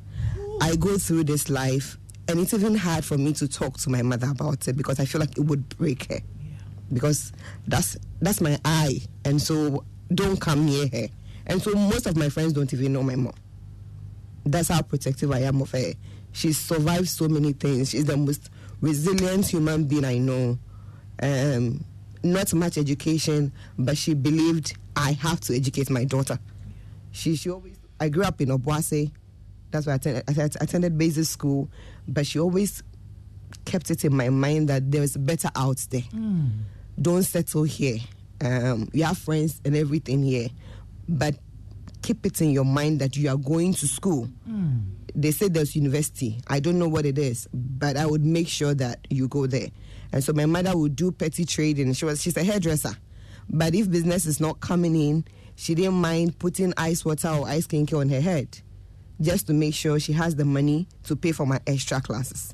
[0.61, 1.97] I go through this life,
[2.27, 5.05] and it's even hard for me to talk to my mother about it because I
[5.05, 6.15] feel like it would break her.
[6.19, 6.57] Yeah.
[6.91, 7.31] Because
[7.67, 9.83] that's that's my eye, and so
[10.13, 11.07] don't come near her.
[11.47, 13.33] And so most of my friends don't even know my mom.
[14.45, 15.93] That's how protective I am of her.
[16.31, 17.89] She's survived so many things.
[17.91, 18.49] She's the most
[18.81, 20.57] resilient human being I know.
[21.21, 21.83] Um,
[22.23, 26.39] not much education, but she believed I have to educate my daughter.
[27.11, 27.75] She, she always.
[27.99, 29.11] I grew up in Obuase.
[29.71, 31.69] That's why I attended, I attended basic school,
[32.07, 32.81] but she always
[33.65, 36.03] kept it in my mind that there's better out there.
[37.01, 37.97] Don't settle here.
[38.41, 40.47] Um, you have friends and everything here,
[41.07, 41.35] but
[42.01, 44.29] keep it in your mind that you are going to school.
[45.15, 46.39] They say there's university.
[46.47, 49.67] I don't know what it is, but I would make sure that you go there.
[50.11, 51.93] And so my mother would do petty trading.
[51.93, 52.95] She was she's a hairdresser,
[53.49, 57.67] but if business is not coming in, she didn't mind putting ice water or ice
[57.67, 58.59] skincare on her head,
[59.21, 62.53] just to make sure she has the money to pay for my extra classes.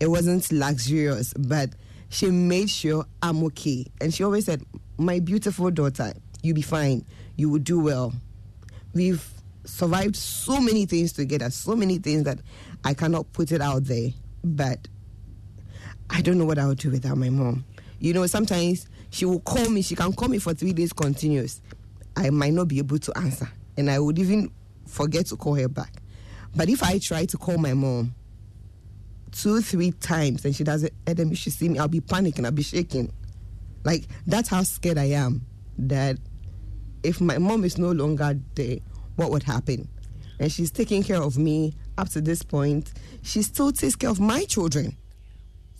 [0.00, 1.70] It wasn't luxurious, but
[2.08, 3.86] she made sure I'm okay.
[4.00, 4.62] And she always said,
[4.98, 7.04] My beautiful daughter, you'll be fine.
[7.36, 8.12] You will do well.
[8.92, 9.26] We've
[9.64, 12.40] survived so many things together, so many things that
[12.84, 14.10] I cannot put it out there.
[14.44, 14.88] But
[16.10, 17.64] I don't know what I would do without my mom.
[17.98, 21.60] You know, sometimes she will call me, she can call me for three days continuous.
[22.16, 23.48] I might not be able to answer.
[23.76, 24.50] And I would even
[24.86, 26.02] forget to call her back.
[26.54, 28.14] But if I try to call my mom,
[29.30, 32.52] two, three times and she doesn't, and then she see me, I'll be panicking, I'll
[32.52, 33.12] be shaking.
[33.84, 35.46] Like, that's how scared I am
[35.78, 36.18] that
[37.02, 38.78] if my mom is no longer there,
[39.22, 39.88] what would happen?
[40.40, 42.92] And she's taking care of me up to this point.
[43.22, 44.96] She still takes care of my children.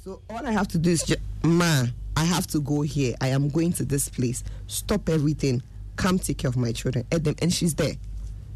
[0.04, 1.84] So all I have to do is just, ma,
[2.16, 3.14] I have to go here.
[3.20, 4.44] I am going to this place.
[4.68, 5.62] Stop everything.
[5.96, 7.04] Come take care of my children.
[7.10, 7.94] And, them, and she's there.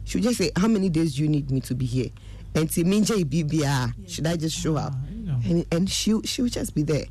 [0.05, 2.11] She'll just say, How many days do you need me to be here?
[2.55, 4.93] And Timinja BBR, ah, should I just show up?
[4.95, 7.07] Ah, and, and she'll, she'll just be there.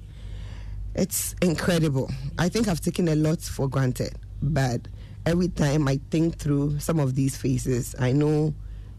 [0.95, 2.09] It's incredible.
[2.39, 4.88] I think I've taken a lot for granted, but
[5.26, 8.53] every time I think through some of these faces, I know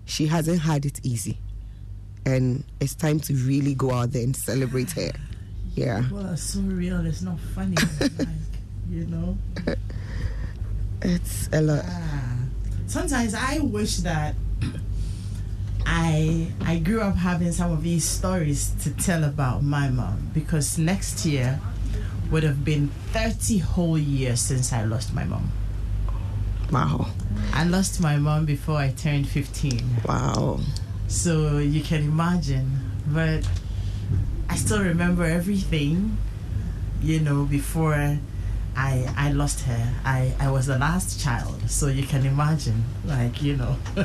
[0.04, 1.38] she hasn't had it easy.
[2.24, 5.12] And it's time to really go out there and celebrate her.
[5.74, 6.04] Yeah.
[6.10, 7.04] Well, it's so real.
[7.04, 7.76] It's not funny.
[8.00, 8.28] like,
[8.88, 9.36] you know.
[11.02, 11.84] It's a lot.
[11.86, 12.38] Ah.
[12.86, 14.34] Sometimes I wish that
[15.86, 20.78] I I grew up having some of these stories to tell about my mom because
[20.78, 21.60] next year
[22.30, 25.52] would have been 30 whole years since I lost my mom.
[26.70, 27.08] Wow.
[27.52, 30.02] I lost my mom before I turned 15.
[30.06, 30.60] Wow.
[31.08, 33.48] So you can imagine, but
[34.48, 36.18] I still remember everything,
[37.02, 38.18] you know, before
[38.76, 39.94] I I lost her.
[40.04, 43.76] I, I was the last child, so you can imagine, like, you know.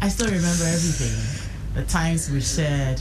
[0.00, 1.50] I still remember everything.
[1.74, 3.00] The times we shared.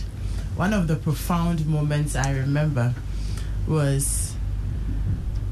[0.55, 2.93] One of the profound moments I remember
[3.67, 4.32] was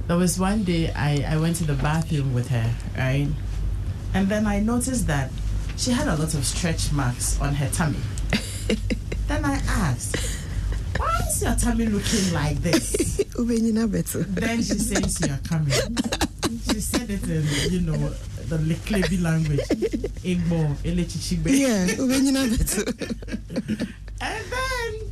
[0.08, 3.28] there was one day I, I went to the bathroom with her, right?
[4.14, 5.32] And then I noticed that
[5.78, 7.98] she had a lot of stretch marks on her tummy.
[9.28, 10.16] then I asked,
[10.98, 13.22] why is your tummy looking like this?
[14.30, 15.72] then she says you're coming.
[16.68, 18.10] She said it in, you know,
[18.50, 19.60] the Leklebi language.
[20.24, 20.76] Igbo.
[21.58, 21.88] Yeah,
[24.24, 25.11] And then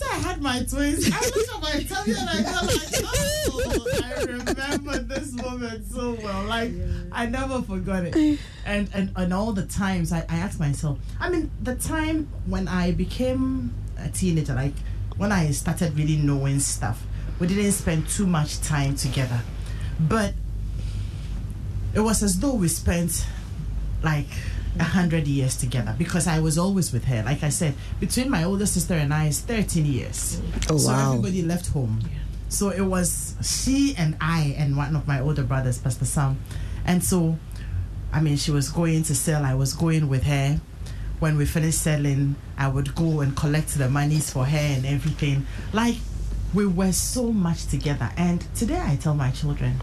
[0.00, 4.22] after I had my twins, I looked at my tummy and I like, oh, I
[4.24, 6.44] remember this moment so well.
[6.44, 6.72] Like
[7.12, 8.38] I never forgot it.
[8.64, 12.68] And and, and all the times I, I asked myself, I mean, the time when
[12.68, 14.74] I became a teenager, like
[15.16, 17.02] when I started really knowing stuff,
[17.38, 19.40] we didn't spend too much time together.
[20.00, 20.34] But
[21.94, 23.26] it was as though we spent
[24.02, 24.28] like
[24.78, 27.22] a hundred years together because I was always with her.
[27.24, 30.40] Like I said, between my older sister and I is thirteen years.
[30.70, 31.10] Oh, so wow.
[31.10, 32.00] everybody left home.
[32.48, 36.38] So it was she and I and one of my older brothers, Pastor Sam.
[36.84, 37.38] And so
[38.12, 40.60] I mean she was going to sell, I was going with her.
[41.18, 45.46] When we finished selling, I would go and collect the monies for her and everything.
[45.72, 45.96] Like
[46.54, 48.10] we were so much together.
[48.16, 49.82] And today I tell my children,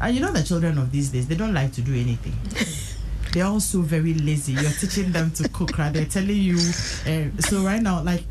[0.00, 2.34] and you know the children of these days, they don't like to do anything.
[3.36, 4.54] They're also very lazy.
[4.54, 5.92] You're teaching them to cook, right?
[5.92, 6.56] They're telling you.
[6.56, 8.24] Uh, so right now, like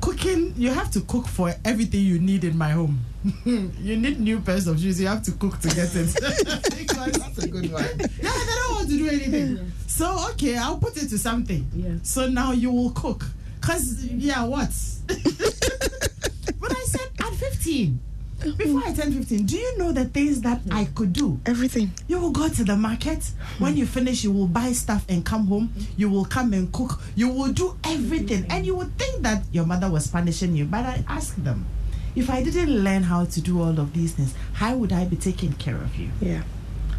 [0.00, 2.98] cooking, you have to cook for everything you need in my home.
[3.44, 4.98] you need new pairs of shoes.
[4.98, 6.06] You have to cook to get it.
[6.46, 7.84] That's a good one.
[7.84, 9.70] Yeah, they don't want to do anything.
[9.86, 11.70] So okay, I'll put it to something.
[11.74, 11.96] Yeah.
[12.02, 13.26] So now you will cook.
[13.60, 14.70] Cause yeah, what?
[15.08, 18.00] but I said at 15.
[18.38, 21.40] Before I turned 15, do you know the things that I could do?
[21.44, 21.90] Everything.
[22.06, 23.24] You will go to the market.
[23.58, 25.72] When you finish, you will buy stuff and come home.
[25.96, 27.00] You will come and cook.
[27.16, 28.46] You will do everything.
[28.48, 30.66] And you would think that your mother was punishing you.
[30.66, 31.66] But I asked them,
[32.14, 35.16] if I didn't learn how to do all of these things, how would I be
[35.16, 36.10] taking care of you?
[36.20, 36.42] Yeah.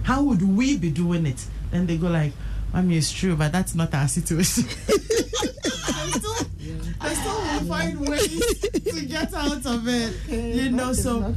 [0.03, 1.45] How would we be doing it?
[1.71, 2.33] Then they go like,
[2.73, 4.65] Mommy, it's true, but that's not our situation.
[7.01, 10.15] I still, will find ways to get out of it.
[10.29, 11.33] you know, so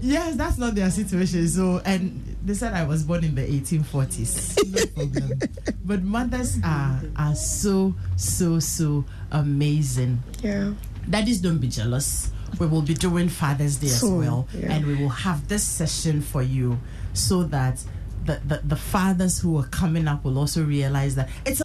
[0.00, 1.46] yes, that's not their situation.
[1.48, 4.58] So, and they said I was born in the 1840s.
[4.72, 5.40] No problem.
[5.84, 10.22] but mothers are are so so so amazing.
[10.42, 10.72] Yeah.
[11.08, 12.30] Daddies, don't be jealous.
[12.58, 14.72] We will be doing Father's Day as well, yeah.
[14.72, 16.78] and we will have this session for you
[17.12, 17.82] so that
[18.24, 21.61] the, the, the fathers who are coming up will also realize that it's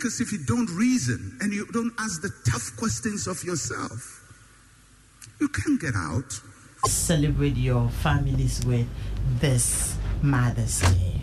[0.00, 4.24] Because if you don't reason and you don't ask the tough questions of yourself,
[5.38, 6.40] you can't get out.
[6.86, 8.86] celebrate your families with
[9.40, 11.20] this Mother's Day.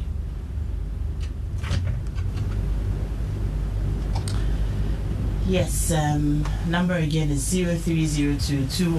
[5.47, 8.91] Yes, um, number again is 0302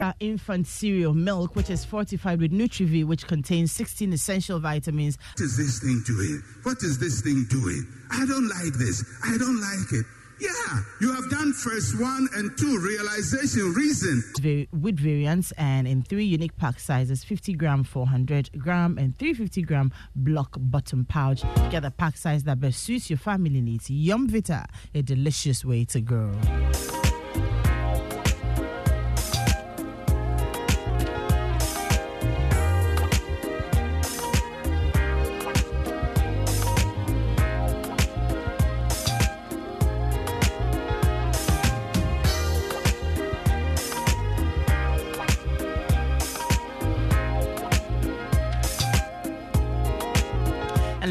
[0.00, 0.06] 216541.
[0.06, 5.18] Our infant cereal milk, which is fortified with Nutrivi, which contains 16 essential vitamins.
[5.36, 6.42] What is this thing doing?
[6.62, 7.86] What is this thing doing?
[8.10, 9.04] I don't like this.
[9.24, 10.06] I don't like it.
[10.40, 14.24] Yeah, you have done first one and two realization, reason.
[14.72, 19.92] with variants and in three unique pack sizes 50 gram 400 gram and 350 gram
[20.16, 24.64] block bottom pouch get the pack size that best suits your family needs yum vita
[24.94, 26.32] a delicious way to go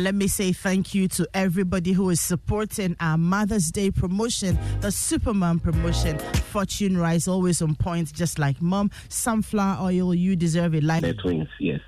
[0.09, 4.91] let me say thank you to everybody who is supporting our Mother's Day promotion, the
[4.91, 6.17] Superman promotion.
[6.17, 8.89] Fortune Rice, always on point, just like mom.
[9.09, 10.83] Sunflower oil, you deserve it.
[10.83, 11.79] Like The twins, yes.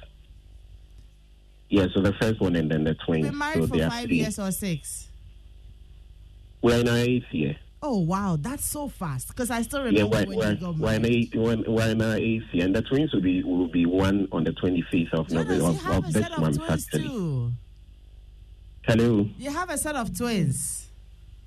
[1.69, 3.25] Yeah, so the first one and then the twins.
[3.25, 4.17] Been married so for five three.
[4.17, 5.07] years or six.
[6.61, 7.55] We're in our eighth year.
[7.81, 9.29] Oh wow, that's so fast.
[9.29, 11.15] Because I still remember we're, when we're, you got we're, in married.
[11.15, 14.27] eight, we're, we're in our eighth year, and the twins will be will be one
[14.31, 17.07] on the twenty fifth of November of, of this month actually.
[17.07, 17.51] too.
[18.87, 19.27] Hello.
[19.37, 20.87] You have a set of twins.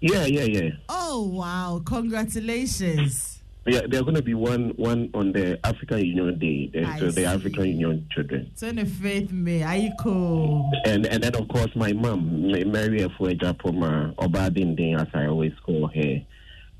[0.01, 0.71] Yeah, yeah, yeah.
[0.89, 3.41] Oh wow, congratulations.
[3.67, 7.13] Yeah, they're going to be one one on the African Union Day, the, so the
[7.13, 7.25] see.
[7.25, 8.51] African Union children.
[8.57, 10.71] 25th May, are you cool?
[10.85, 15.55] And and then of course my mom, Ma- Mary Efueja Poma Obadindin, as I always
[15.65, 16.21] call her.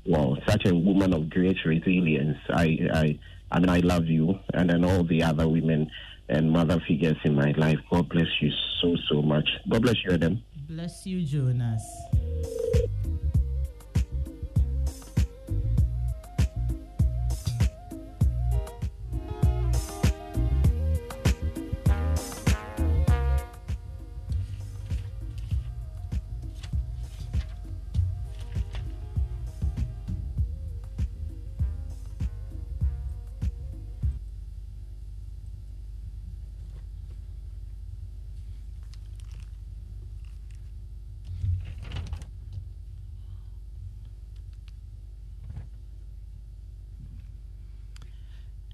[0.05, 2.37] Wow, such a woman of great resilience.
[2.49, 3.19] I I
[3.51, 5.89] I mean I love you, and then all the other women
[6.29, 7.79] and mother figures in my life.
[7.91, 8.51] God bless you
[8.81, 9.47] so so much.
[9.69, 10.43] God bless you, Adam.
[10.67, 11.83] Bless you, Jonas.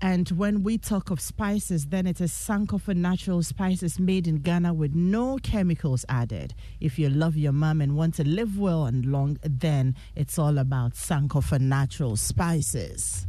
[0.03, 4.73] And when we talk of spices, then it is Sankofa natural spices made in Ghana
[4.73, 6.55] with no chemicals added.
[6.79, 10.57] If you love your mom and want to live well and long, then it's all
[10.57, 13.27] about Sankofa natural spices.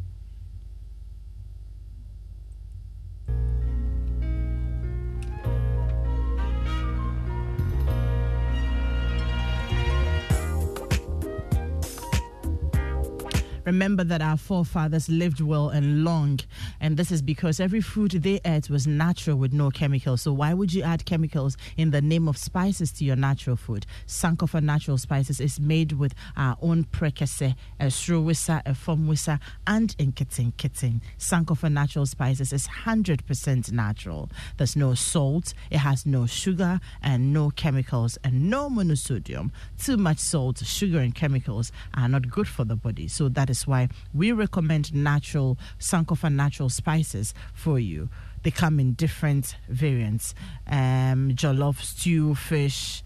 [13.64, 16.40] Remember that our forefathers lived well and long,
[16.80, 20.22] and this is because every food they ate was natural with no chemicals.
[20.22, 23.86] So why would you add chemicals in the name of spices to your natural food?
[24.06, 31.00] Sankofa natural spices is made with our own prekese, esrowisa, efomwisa, and inkitin kitin.
[31.18, 34.28] Sankofa natural spices is 100% natural.
[34.56, 39.50] There's no salt, it has no sugar and no chemicals and no monosodium.
[39.78, 43.06] Too much salt, sugar, and chemicals are not good for the body.
[43.06, 48.08] So that is why we recommend natural Sankofa natural spices for you.
[48.42, 50.34] They come in different variants:
[50.66, 53.04] um, jollof, stew, fish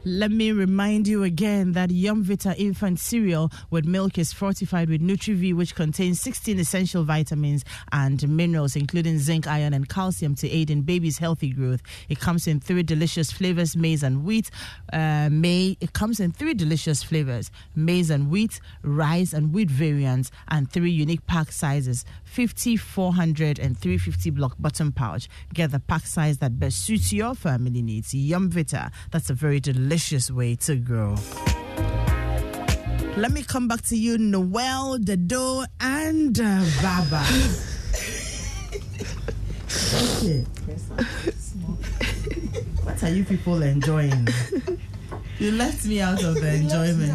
[0.07, 5.01] Let me remind you again that Yum Vita infant cereal with milk is fortified with
[5.01, 10.69] NutriV, which contains 16 essential vitamins and minerals, including zinc, iron, and calcium to aid
[10.69, 11.81] in baby's healthy growth.
[12.11, 14.51] It comes in three delicious flavors: maize and wheat.
[14.93, 20.31] Uh, may it comes in three delicious flavors: maize and wheat, rice and wheat variants,
[20.49, 25.31] and three unique pack sizes: 50, 400, and 350 block bottom pouch.
[25.55, 28.13] Get the pack size that best suits your family needs.
[28.13, 28.91] Yum Vita.
[29.11, 29.94] That's a very delicious
[30.33, 31.15] way to grow.
[33.17, 37.25] Let me come back to you, Noel, Dado, and uh, Baba.
[40.03, 40.45] okay.
[42.83, 44.27] What are you people enjoying?
[45.39, 47.15] You left me out of the enjoyment.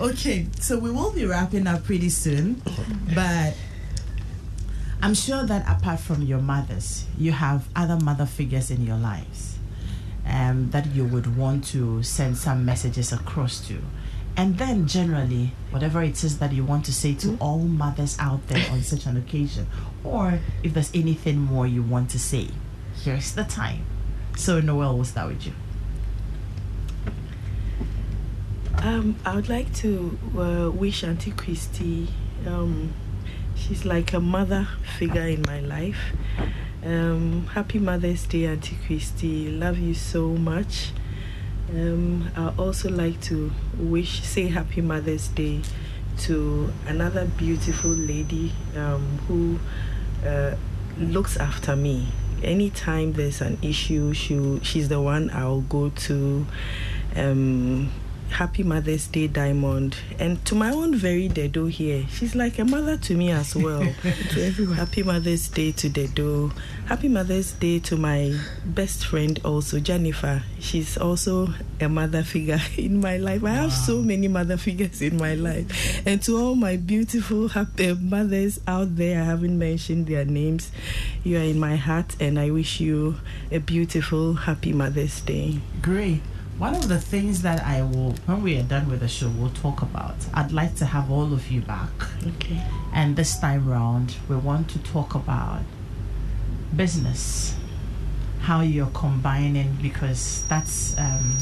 [0.00, 2.60] Okay, so we will be wrapping up pretty soon,
[3.14, 3.54] but
[5.00, 9.57] I'm sure that apart from your mothers, you have other mother figures in your lives
[10.28, 13.78] um, that you would want to send some messages across to.
[14.36, 18.46] And then, generally, whatever it is that you want to say to all mothers out
[18.46, 19.66] there on such an occasion,
[20.04, 22.48] or if there's anything more you want to say,
[23.02, 23.84] here's the time.
[24.36, 25.52] So, Noel, we'll start with you.
[28.76, 32.06] Um, I would like to uh, wish Auntie Christie,
[32.46, 32.92] Um,
[33.56, 34.68] she's like a mother
[34.98, 35.98] figure in my life.
[36.88, 39.50] Um, happy Mother's Day, Auntie Christy.
[39.50, 40.92] Love you so much.
[41.70, 45.60] Um, I also like to wish, say Happy Mother's Day
[46.20, 49.58] to another beautiful lady um, who
[50.26, 50.56] uh,
[50.98, 52.06] looks after me.
[52.42, 56.46] Anytime there's an issue, she she's the one I'll go to.
[57.14, 57.90] Um,
[58.30, 59.96] happy Mother's Day, Diamond.
[60.18, 63.80] And to my own very Dedo here, she's like a mother to me as well.
[64.30, 64.76] to everyone.
[64.76, 66.52] Happy Mother's Day to Dedo.
[66.86, 70.42] Happy Mother's Day to my best friend also, Jennifer.
[70.60, 71.48] She's also
[71.80, 73.44] a mother figure in my life.
[73.44, 76.02] I have so many mother figures in my life.
[76.06, 80.70] And to all my beautiful happy mothers out there, I haven't mentioned their names.
[81.24, 83.16] You are in my heart, and I wish you
[83.50, 85.60] a beautiful, happy Mother's Day.
[85.82, 86.20] Great.
[86.58, 89.50] One of the things that I will, when we are done with the show, we'll
[89.50, 90.16] talk about.
[90.34, 91.90] I'd like to have all of you back.
[92.26, 92.60] Okay.
[92.92, 95.62] And this time round, we want to talk about
[96.74, 97.54] business,
[98.40, 101.38] how you're combining, because that's um,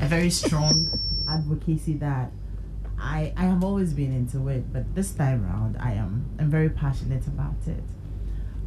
[0.00, 0.74] a very strong
[1.28, 2.32] advocacy that
[3.00, 6.68] I I have always been into it, but this time round, I am I'm very
[6.68, 7.84] passionate about it.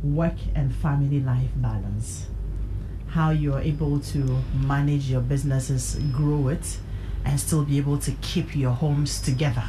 [0.02, 2.28] Work and family life balance
[3.12, 6.78] how you're able to manage your businesses, grow it,
[7.26, 9.66] and still be able to keep your homes together.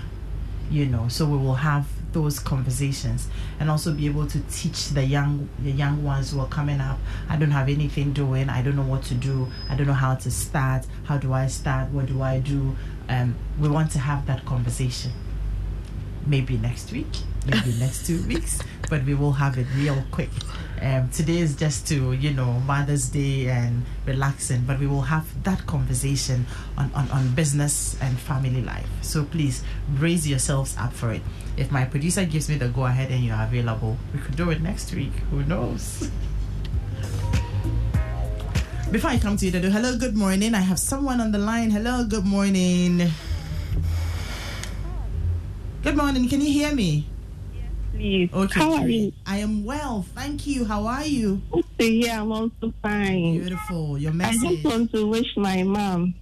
[0.70, 3.28] You know, so we will have those conversations
[3.58, 6.98] and also be able to teach the young the young ones who are coming up.
[7.28, 8.48] I don't have anything doing.
[8.48, 9.48] I don't know what to do.
[9.68, 10.86] I don't know how to start.
[11.04, 11.90] How do I start?
[11.90, 12.76] What do I do?
[13.08, 15.12] Um, we want to have that conversation.
[16.26, 17.08] Maybe next week,
[17.46, 20.30] maybe next two weeks, but we will have it real quick.
[20.82, 25.22] Um, today is just to you know Mother's Day and relaxing, but we will have
[25.44, 26.44] that conversation
[26.76, 28.88] on, on, on business and family life.
[29.00, 29.62] So please
[29.98, 31.22] raise yourselves up for it.
[31.56, 34.60] If my producer gives me the go ahead and you're available, we could do it
[34.60, 35.12] next week.
[35.30, 36.10] Who knows?
[38.90, 40.52] Before I come to you, Dadu, hello, good morning.
[40.52, 41.70] I have someone on the line.
[41.70, 43.08] Hello, good morning.
[45.84, 46.28] Good morning.
[46.28, 47.11] Can you hear me?
[47.92, 48.30] Please.
[48.32, 48.58] Okay.
[48.60, 49.12] How are you?
[49.26, 50.04] I am well.
[50.14, 50.64] Thank you.
[50.64, 51.40] How are you?
[51.78, 52.12] To hear.
[52.14, 53.38] I'm also fine.
[53.38, 53.98] Beautiful.
[53.98, 54.42] Your message.
[54.44, 56.14] I just want to wish my mom,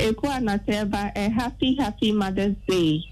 [0.00, 0.12] a
[1.30, 3.04] happy, happy Mother's Day.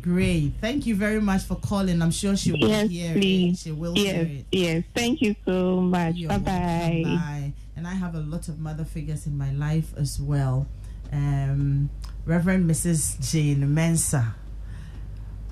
[0.00, 0.52] Great.
[0.60, 2.00] Thank you very much for calling.
[2.00, 3.58] I'm sure she will Yes, hear please.
[3.60, 3.62] it.
[3.64, 4.46] She will yes, hear it.
[4.52, 4.84] yes.
[4.94, 6.14] Thank you so much.
[6.28, 7.02] Bye bye.
[7.04, 7.52] Bye.
[7.76, 10.66] And I have a lot of mother figures in my life as well.
[11.12, 11.90] Um,
[12.24, 13.30] Reverend Mrs.
[13.30, 14.34] Jane Mensa.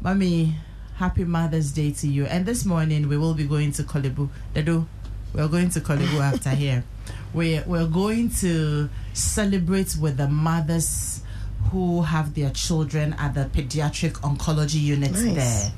[0.05, 0.55] Mommy,
[0.96, 2.26] happy Mother's Day to you.
[2.26, 4.28] And this morning we will be going to Korle Bu.
[4.52, 4.86] Dado,
[5.32, 6.84] we're going to Korle after here.
[7.32, 11.22] We're, we're going to celebrate with the mothers
[11.70, 15.34] who have their children at the pediatric oncology unit Nice.
[15.34, 15.72] there.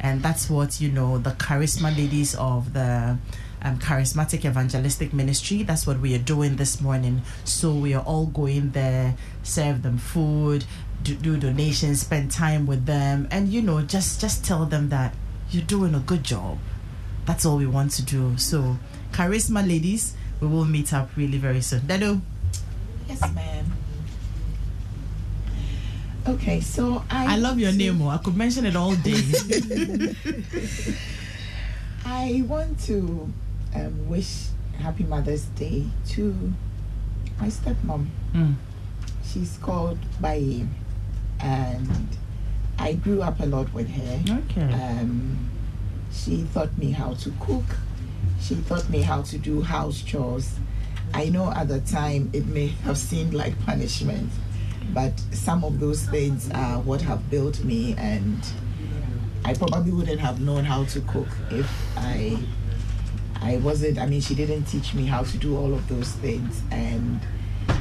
[0.00, 3.16] And that's what, you know, the charisma ladies of the
[3.62, 5.62] um, charismatic evangelistic ministry.
[5.62, 7.22] That's what we are doing this morning.
[7.44, 10.66] So we are all going there, serve them food,
[11.02, 15.14] do, do donations, spend time with them, and you know, just just tell them that
[15.50, 16.58] you're doing a good job.
[17.26, 18.36] That's all we want to do.
[18.38, 18.76] So,
[19.12, 21.86] charisma ladies, we will meet up really very soon.
[21.86, 22.20] Dado.
[23.08, 23.66] Yes, ma'am.
[26.26, 28.02] Okay, so I I love your name.
[28.02, 28.08] Oh.
[28.08, 29.20] I could mention it all day.
[32.04, 33.32] I want to
[33.74, 34.48] um, wish
[34.78, 36.52] Happy Mother's Day to
[37.40, 38.06] my stepmom.
[38.34, 38.54] Mm.
[39.24, 40.66] She's called Baye,
[41.42, 42.08] and
[42.78, 44.34] I grew up a lot with her.
[44.50, 44.72] Okay.
[44.72, 45.50] Um,
[46.12, 47.64] she taught me how to cook.
[48.40, 50.54] She taught me how to do house chores.
[51.12, 54.30] I know at the time it may have seemed like punishment,
[54.94, 58.40] but some of those things are what have built me, and
[59.44, 62.38] I probably wouldn't have known how to cook if I
[63.42, 63.98] I wasn't.
[63.98, 67.20] I mean, she didn't teach me how to do all of those things, and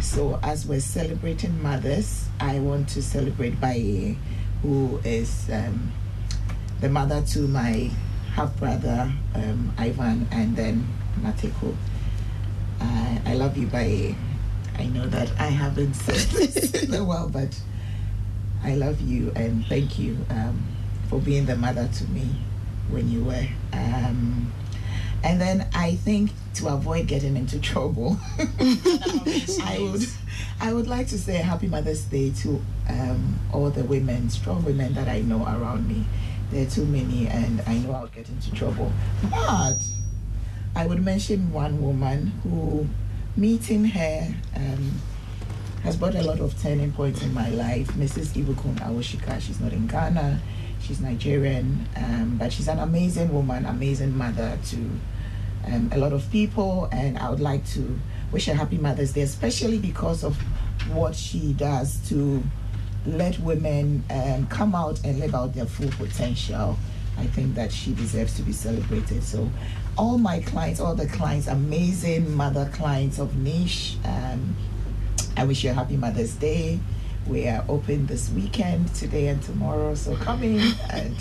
[0.01, 4.17] so as we're celebrating mothers, I want to celebrate Baye,
[4.61, 5.91] who is um,
[6.79, 7.91] the mother to my
[8.33, 10.87] half brother um, Ivan, and then
[11.21, 11.75] Mateko.
[12.79, 14.15] I, I love you, Baye.
[14.77, 17.59] I know that I haven't said this in a while, but
[18.63, 20.63] I love you and thank you um,
[21.09, 22.29] for being the mother to me
[22.89, 23.47] when you were.
[23.73, 24.53] Um,
[25.23, 30.07] and then I think to avoid getting into trouble, I would
[30.61, 34.93] I would like to say Happy Mother's Day to um, all the women, strong women
[34.93, 36.05] that I know around me.
[36.51, 38.91] There are too many, and I know I'll get into trouble.
[39.29, 39.77] But
[40.75, 42.87] I would mention one woman who,
[43.37, 44.99] meeting her, um,
[45.83, 47.87] has brought a lot of turning points in my life.
[47.89, 48.33] Mrs.
[48.33, 49.39] Ibukun Awosika.
[49.39, 50.41] She's not in Ghana.
[50.81, 54.89] She's Nigerian, um, but she's an amazing woman, amazing mother to
[55.67, 56.89] um, a lot of people.
[56.91, 57.99] And I would like to
[58.31, 60.37] wish her happy Mother's Day, especially because of
[60.93, 62.43] what she does to
[63.05, 66.77] let women um, come out and live out their full potential.
[67.17, 69.23] I think that she deserves to be celebrated.
[69.23, 69.49] So,
[69.97, 74.55] all my clients, all the clients, amazing mother clients of Niche, um,
[75.35, 76.79] I wish you a happy Mother's Day.
[77.29, 79.93] We are open this weekend, today and tomorrow.
[79.93, 81.15] So come in and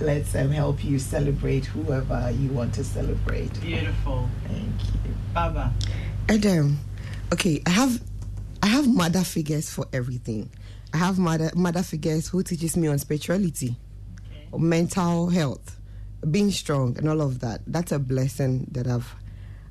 [0.00, 3.60] let's um, help you celebrate whoever you want to celebrate.
[3.60, 4.30] Beautiful.
[4.48, 5.10] Thank you.
[5.34, 5.74] Baba.
[6.30, 6.78] Adam,
[7.34, 8.00] okay, I have
[8.62, 10.48] I have mother figures for everything.
[10.94, 13.76] I have mother mother figures who teaches me on spirituality,
[14.56, 15.78] mental health,
[16.30, 17.60] being strong, and all of that.
[17.66, 19.14] That's a blessing that I've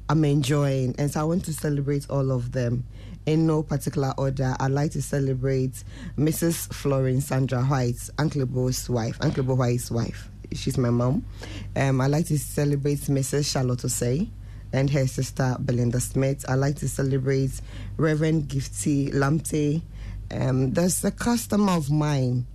[0.09, 2.85] I'm enjoying, and so I want to celebrate all of them
[3.25, 4.55] in no particular order.
[4.59, 5.83] I'd like to celebrate
[6.17, 6.73] Mrs.
[6.73, 10.29] Florence Sandra White, Uncle Bo's wife, Uncle Bo White's wife.
[10.53, 11.25] She's my mom.
[11.75, 13.51] Um, I'd like to celebrate Mrs.
[13.51, 14.29] Charlotte Osei
[14.71, 16.45] and her sister Belinda Smith.
[16.47, 17.51] I'd like to celebrate
[17.97, 19.81] Reverend Gifty Lamptey.
[20.31, 22.45] Um, there's a customer of mine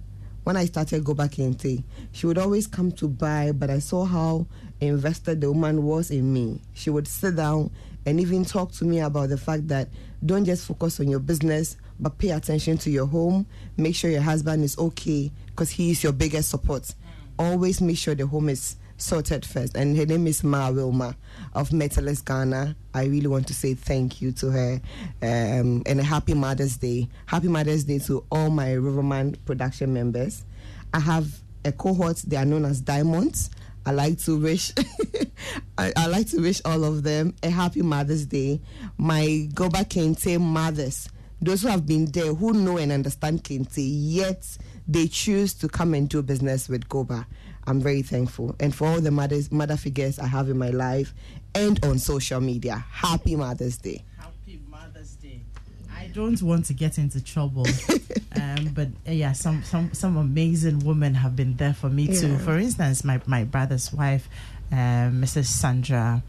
[0.44, 4.46] when I started Goba Kente, she would always come to buy, but I saw how
[4.80, 6.60] invested the woman was in me.
[6.72, 7.70] She would sit down
[8.07, 9.88] and even talk to me about the fact that
[10.24, 13.46] don't just focus on your business, but pay attention to your home.
[13.76, 16.94] Make sure your husband is okay because he is your biggest support.
[17.38, 19.76] Always make sure the home is sorted first.
[19.76, 21.16] And her name is Ma Wilma
[21.55, 22.76] of Metalist Ghana.
[22.94, 24.80] I really want to say thank you to her
[25.22, 27.09] um, and a happy Mother's Day.
[27.26, 30.44] Happy Mother's Day to all my Riverman production members.
[30.92, 31.28] I have
[31.64, 33.51] a cohort, they are known as Diamonds.
[33.86, 34.72] I like to wish
[35.78, 38.60] I, I like to wish all of them a happy Mother's Day.
[38.98, 41.08] My Goba Kente mothers,
[41.40, 44.46] those who have been there, who know and understand Kente, yet
[44.86, 47.26] they choose to come and do business with Goba.
[47.66, 48.54] I'm very thankful.
[48.60, 51.14] And for all the mothers, mother figures I have in my life
[51.54, 54.04] and on social media, happy Mother's Day.
[54.18, 55.42] Happy Mother's Day.
[55.92, 57.66] I don't want to get into trouble,
[58.40, 62.38] um, but uh, yeah, some some some amazing women have been there for me too.
[62.38, 64.28] For instance, my my brother's wife,
[64.72, 65.46] um, Mrs.
[65.46, 66.22] Sandra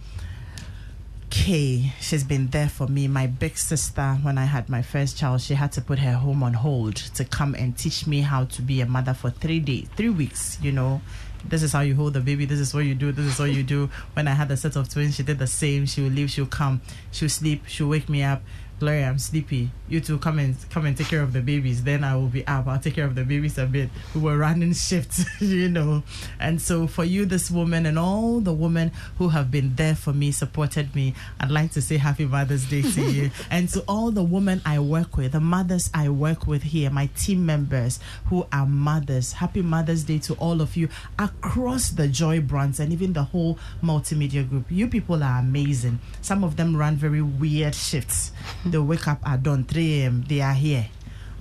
[1.32, 1.93] K.
[1.99, 3.07] She's been there for me.
[3.07, 6.43] My big sister, when I had my first child, she had to put her home
[6.43, 9.88] on hold to come and teach me how to be a mother for three days,
[9.95, 10.59] three weeks.
[10.61, 11.01] You know,
[11.47, 12.45] this is how you hold the baby.
[12.45, 13.11] This is what you do.
[13.11, 13.89] This is what you do.
[14.13, 15.86] When I had a set of twins, she did the same.
[15.86, 16.29] She would leave.
[16.29, 16.82] She would come.
[17.11, 17.63] She would sleep.
[17.65, 18.43] She would wake me up.
[18.82, 19.69] Gloria, I'm sleepy.
[19.89, 21.84] You two come and come and take care of the babies.
[21.84, 22.65] Then I will be up.
[22.65, 23.91] I'll take care of the babies a bit.
[24.15, 26.01] We were running shifts, you know.
[26.39, 30.13] And so for you, this woman, and all the women who have been there for
[30.13, 33.29] me, supported me, I'd like to say Happy Mother's Day to you.
[33.51, 37.05] and to all the women I work with, the mothers I work with here, my
[37.15, 42.41] team members who are mothers, Happy Mother's Day to all of you across the Joy
[42.41, 44.65] brands and even the whole multimedia group.
[44.71, 45.99] You people are amazing.
[46.23, 48.32] Some of them run very weird shifts.
[48.72, 50.24] They wake up at dawn 3 a.m.
[50.30, 50.88] They are here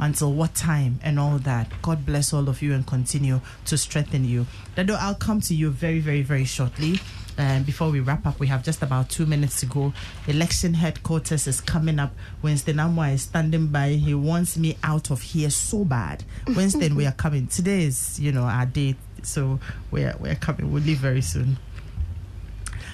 [0.01, 1.70] until what time and all that.
[1.81, 4.47] God bless all of you and continue to strengthen you.
[4.74, 6.99] Dado, I'll come to you very, very, very shortly.
[7.39, 9.93] And before we wrap up, we have just about two minutes to go.
[10.26, 12.12] Election headquarters is coming up.
[12.43, 13.91] Winston Amoah is standing by.
[13.91, 16.24] He wants me out of here so bad.
[16.57, 17.47] Wednesday we are coming.
[17.47, 19.61] Today is, you know, our date, so
[19.91, 20.72] we're we're coming.
[20.72, 21.59] We'll leave very soon.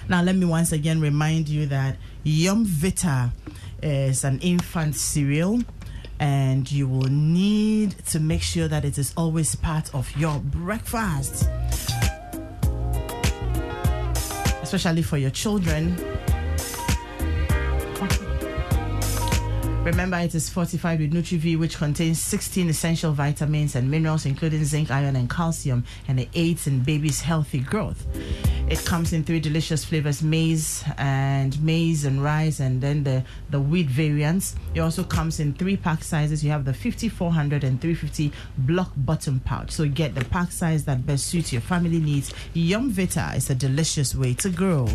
[0.09, 3.33] Now, let me once again remind you that Yum Vita
[3.83, 5.61] is an infant cereal,
[6.19, 11.49] and you will need to make sure that it is always part of your breakfast,
[14.63, 15.97] especially for your children.
[19.85, 24.91] Remember, it is fortified with NutriV, which contains 16 essential vitamins and minerals, including zinc,
[24.91, 28.05] iron, and calcium, and it aids in baby's healthy growth.
[28.69, 33.61] It comes in three delicious flavors: maize and maize and rice, and then the the
[33.61, 34.57] wheat variants.
[34.75, 36.43] It also comes in three pack sizes.
[36.43, 39.71] You have the 50, 400, and 350 block bottom pouch.
[39.71, 42.33] So get the pack size that best suits your family needs.
[42.55, 44.89] Yum Vita is a delicious way to grow.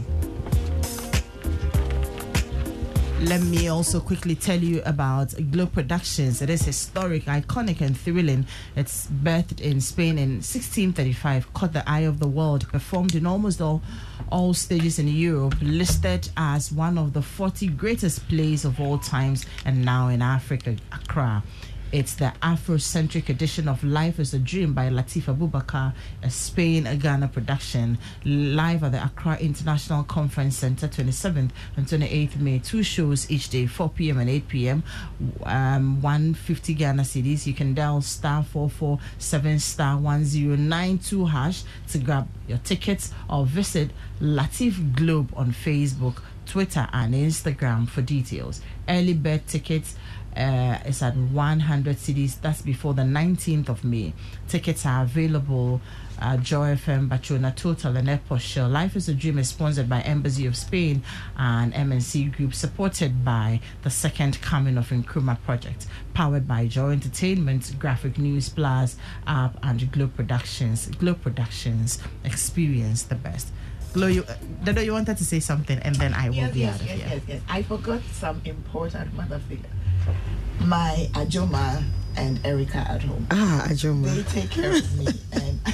[3.26, 6.42] Let me also quickly tell you about Globe Productions.
[6.42, 8.48] It is historic, iconic, and thrilling.
[8.76, 13.62] It's birthed in Spain in 1635, caught the eye of the world, performed in almost
[13.62, 13.84] all,
[14.32, 19.46] all stages in Europe, listed as one of the 40 greatest plays of all times,
[19.66, 21.44] and now in Africa, Accra.
[21.92, 27.28] It's the Afrocentric edition of Life is a Dream by Latif Abubakar, a Spain Ghana
[27.28, 32.60] production, live at the Accra International Conference Center, 27th and 28th May.
[32.60, 34.20] Two shows each day, 4 p.m.
[34.20, 34.84] and 8 p.m.
[35.44, 37.46] Um, 150 Ghana cedis.
[37.46, 44.96] You can dial star 447 star 1092 hash to grab your tickets or visit Latif
[44.96, 48.62] Globe on Facebook, Twitter, and Instagram for details.
[48.88, 49.96] Early bird tickets
[50.36, 52.40] uh, is at 100 cedis.
[52.42, 54.14] That's before the 19th of May.
[54.48, 55.82] Tickets are available
[56.20, 58.70] at Joy FM, Baatsona Total, and Airport Shell.
[58.70, 61.02] Life is a Dream is sponsored by Embassy of Spain
[61.36, 67.74] and MNC Group, supported by the Second Coming of Nkrumah Project, powered by Joy Entertainment,
[67.80, 70.88] Graphic News Plus, App, and Globe Productions.
[70.88, 73.52] Globe Productions, experience the best.
[73.94, 74.24] Glow, you,
[74.64, 76.88] Dado, you wanted to say something, and then I will yes, be yes, out of
[76.88, 77.08] yes, here.
[77.08, 77.42] yes, yes.
[77.50, 79.70] I forgot some important mother figure.
[80.66, 81.84] My Ajoma
[82.18, 83.26] and Erica at home.
[83.32, 84.14] Ah, Ajoma.
[84.16, 85.74] They take care of me, and I,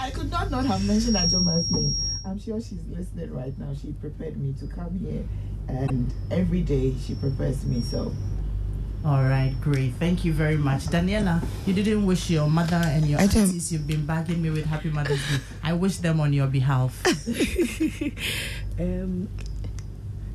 [0.00, 1.96] I could not not have mentioned Ajoma's name.
[2.24, 3.72] I'm sure she's listening right now.
[3.80, 5.24] She prepared me to come here,
[5.68, 7.80] and every day she prepares me.
[7.82, 8.12] So
[9.04, 9.94] All right, great.
[9.94, 10.86] Thank you very much.
[10.86, 14.64] Daniela, you didn't wish your mother and your I aunties you've been bagging me with
[14.66, 15.38] Happy Mother's Day.
[15.62, 17.02] I wish them on your behalf.
[18.78, 19.28] Um,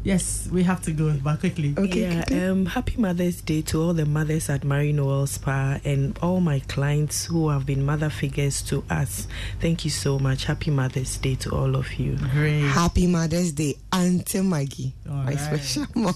[0.03, 1.73] yes, we have to go, but quickly.
[1.77, 2.23] Okay.
[2.29, 6.39] yeah, um, happy Mother's Day to all the mothers at Marie Noel Spa and all
[6.41, 9.27] my clients who have been mother figures to us.
[9.59, 10.45] Thank you so much.
[10.45, 12.17] Happy Mother's Day to all of you.
[12.33, 12.61] Great.
[12.61, 15.39] Happy Mother's Day, Auntie Maggie, All my right.
[15.39, 16.13] special mom.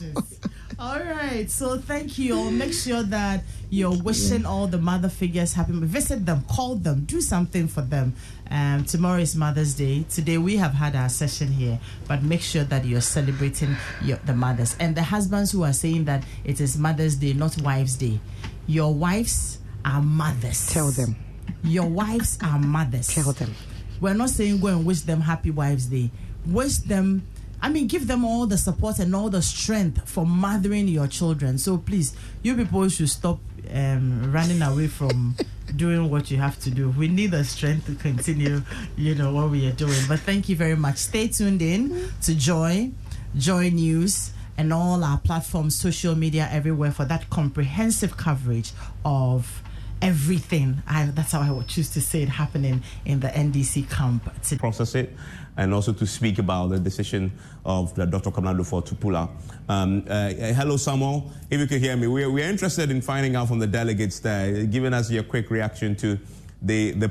[0.77, 2.51] All right, so thank you all.
[2.51, 5.71] Make sure that you're wishing all the mother figures happy.
[5.71, 8.13] Visit them, call them, do something for them.
[8.51, 10.05] Um, tomorrow is Mother's Day.
[10.09, 13.73] Today we have had our session here, but make sure that you're celebrating
[14.03, 17.59] your, the mothers and the husbands who are saying that it is Mother's Day, not
[17.61, 18.19] Wives' Day.
[18.67, 20.67] Your wives are mothers.
[20.67, 21.15] Tell them.
[21.63, 23.07] Your wives are mothers.
[23.07, 23.53] Tell them.
[24.01, 26.11] We're not saying go and wish them Happy Wives' Day.
[26.45, 27.25] Wish them,
[27.61, 31.57] I mean, give them all the support and all the strength for mothering your children.
[31.57, 33.39] So please, you people should stop
[33.73, 35.35] um, running away from
[35.75, 36.89] doing what you have to do.
[36.91, 38.61] We need the strength to continue,
[38.95, 39.99] you know, what we are doing.
[40.07, 40.97] But thank you very much.
[40.97, 42.91] Stay tuned in to Joy,
[43.35, 44.31] Joy News.
[44.57, 48.71] And all our platforms, social media, everywhere for that comprehensive coverage
[49.03, 49.61] of
[50.01, 50.81] everything.
[50.87, 54.59] I, that's how I would choose to say it happening in the NDC camp today.
[54.59, 55.13] process it
[55.57, 57.31] and also to speak about the decision
[57.65, 58.31] of Dr.
[58.31, 59.29] Kamlado for Tupula.
[59.69, 61.31] Um, uh, hello, Samuel.
[61.49, 64.65] If you could hear me, we're, we're interested in finding out from the delegates there,
[64.65, 66.19] giving us your quick reaction to
[66.61, 67.07] the, the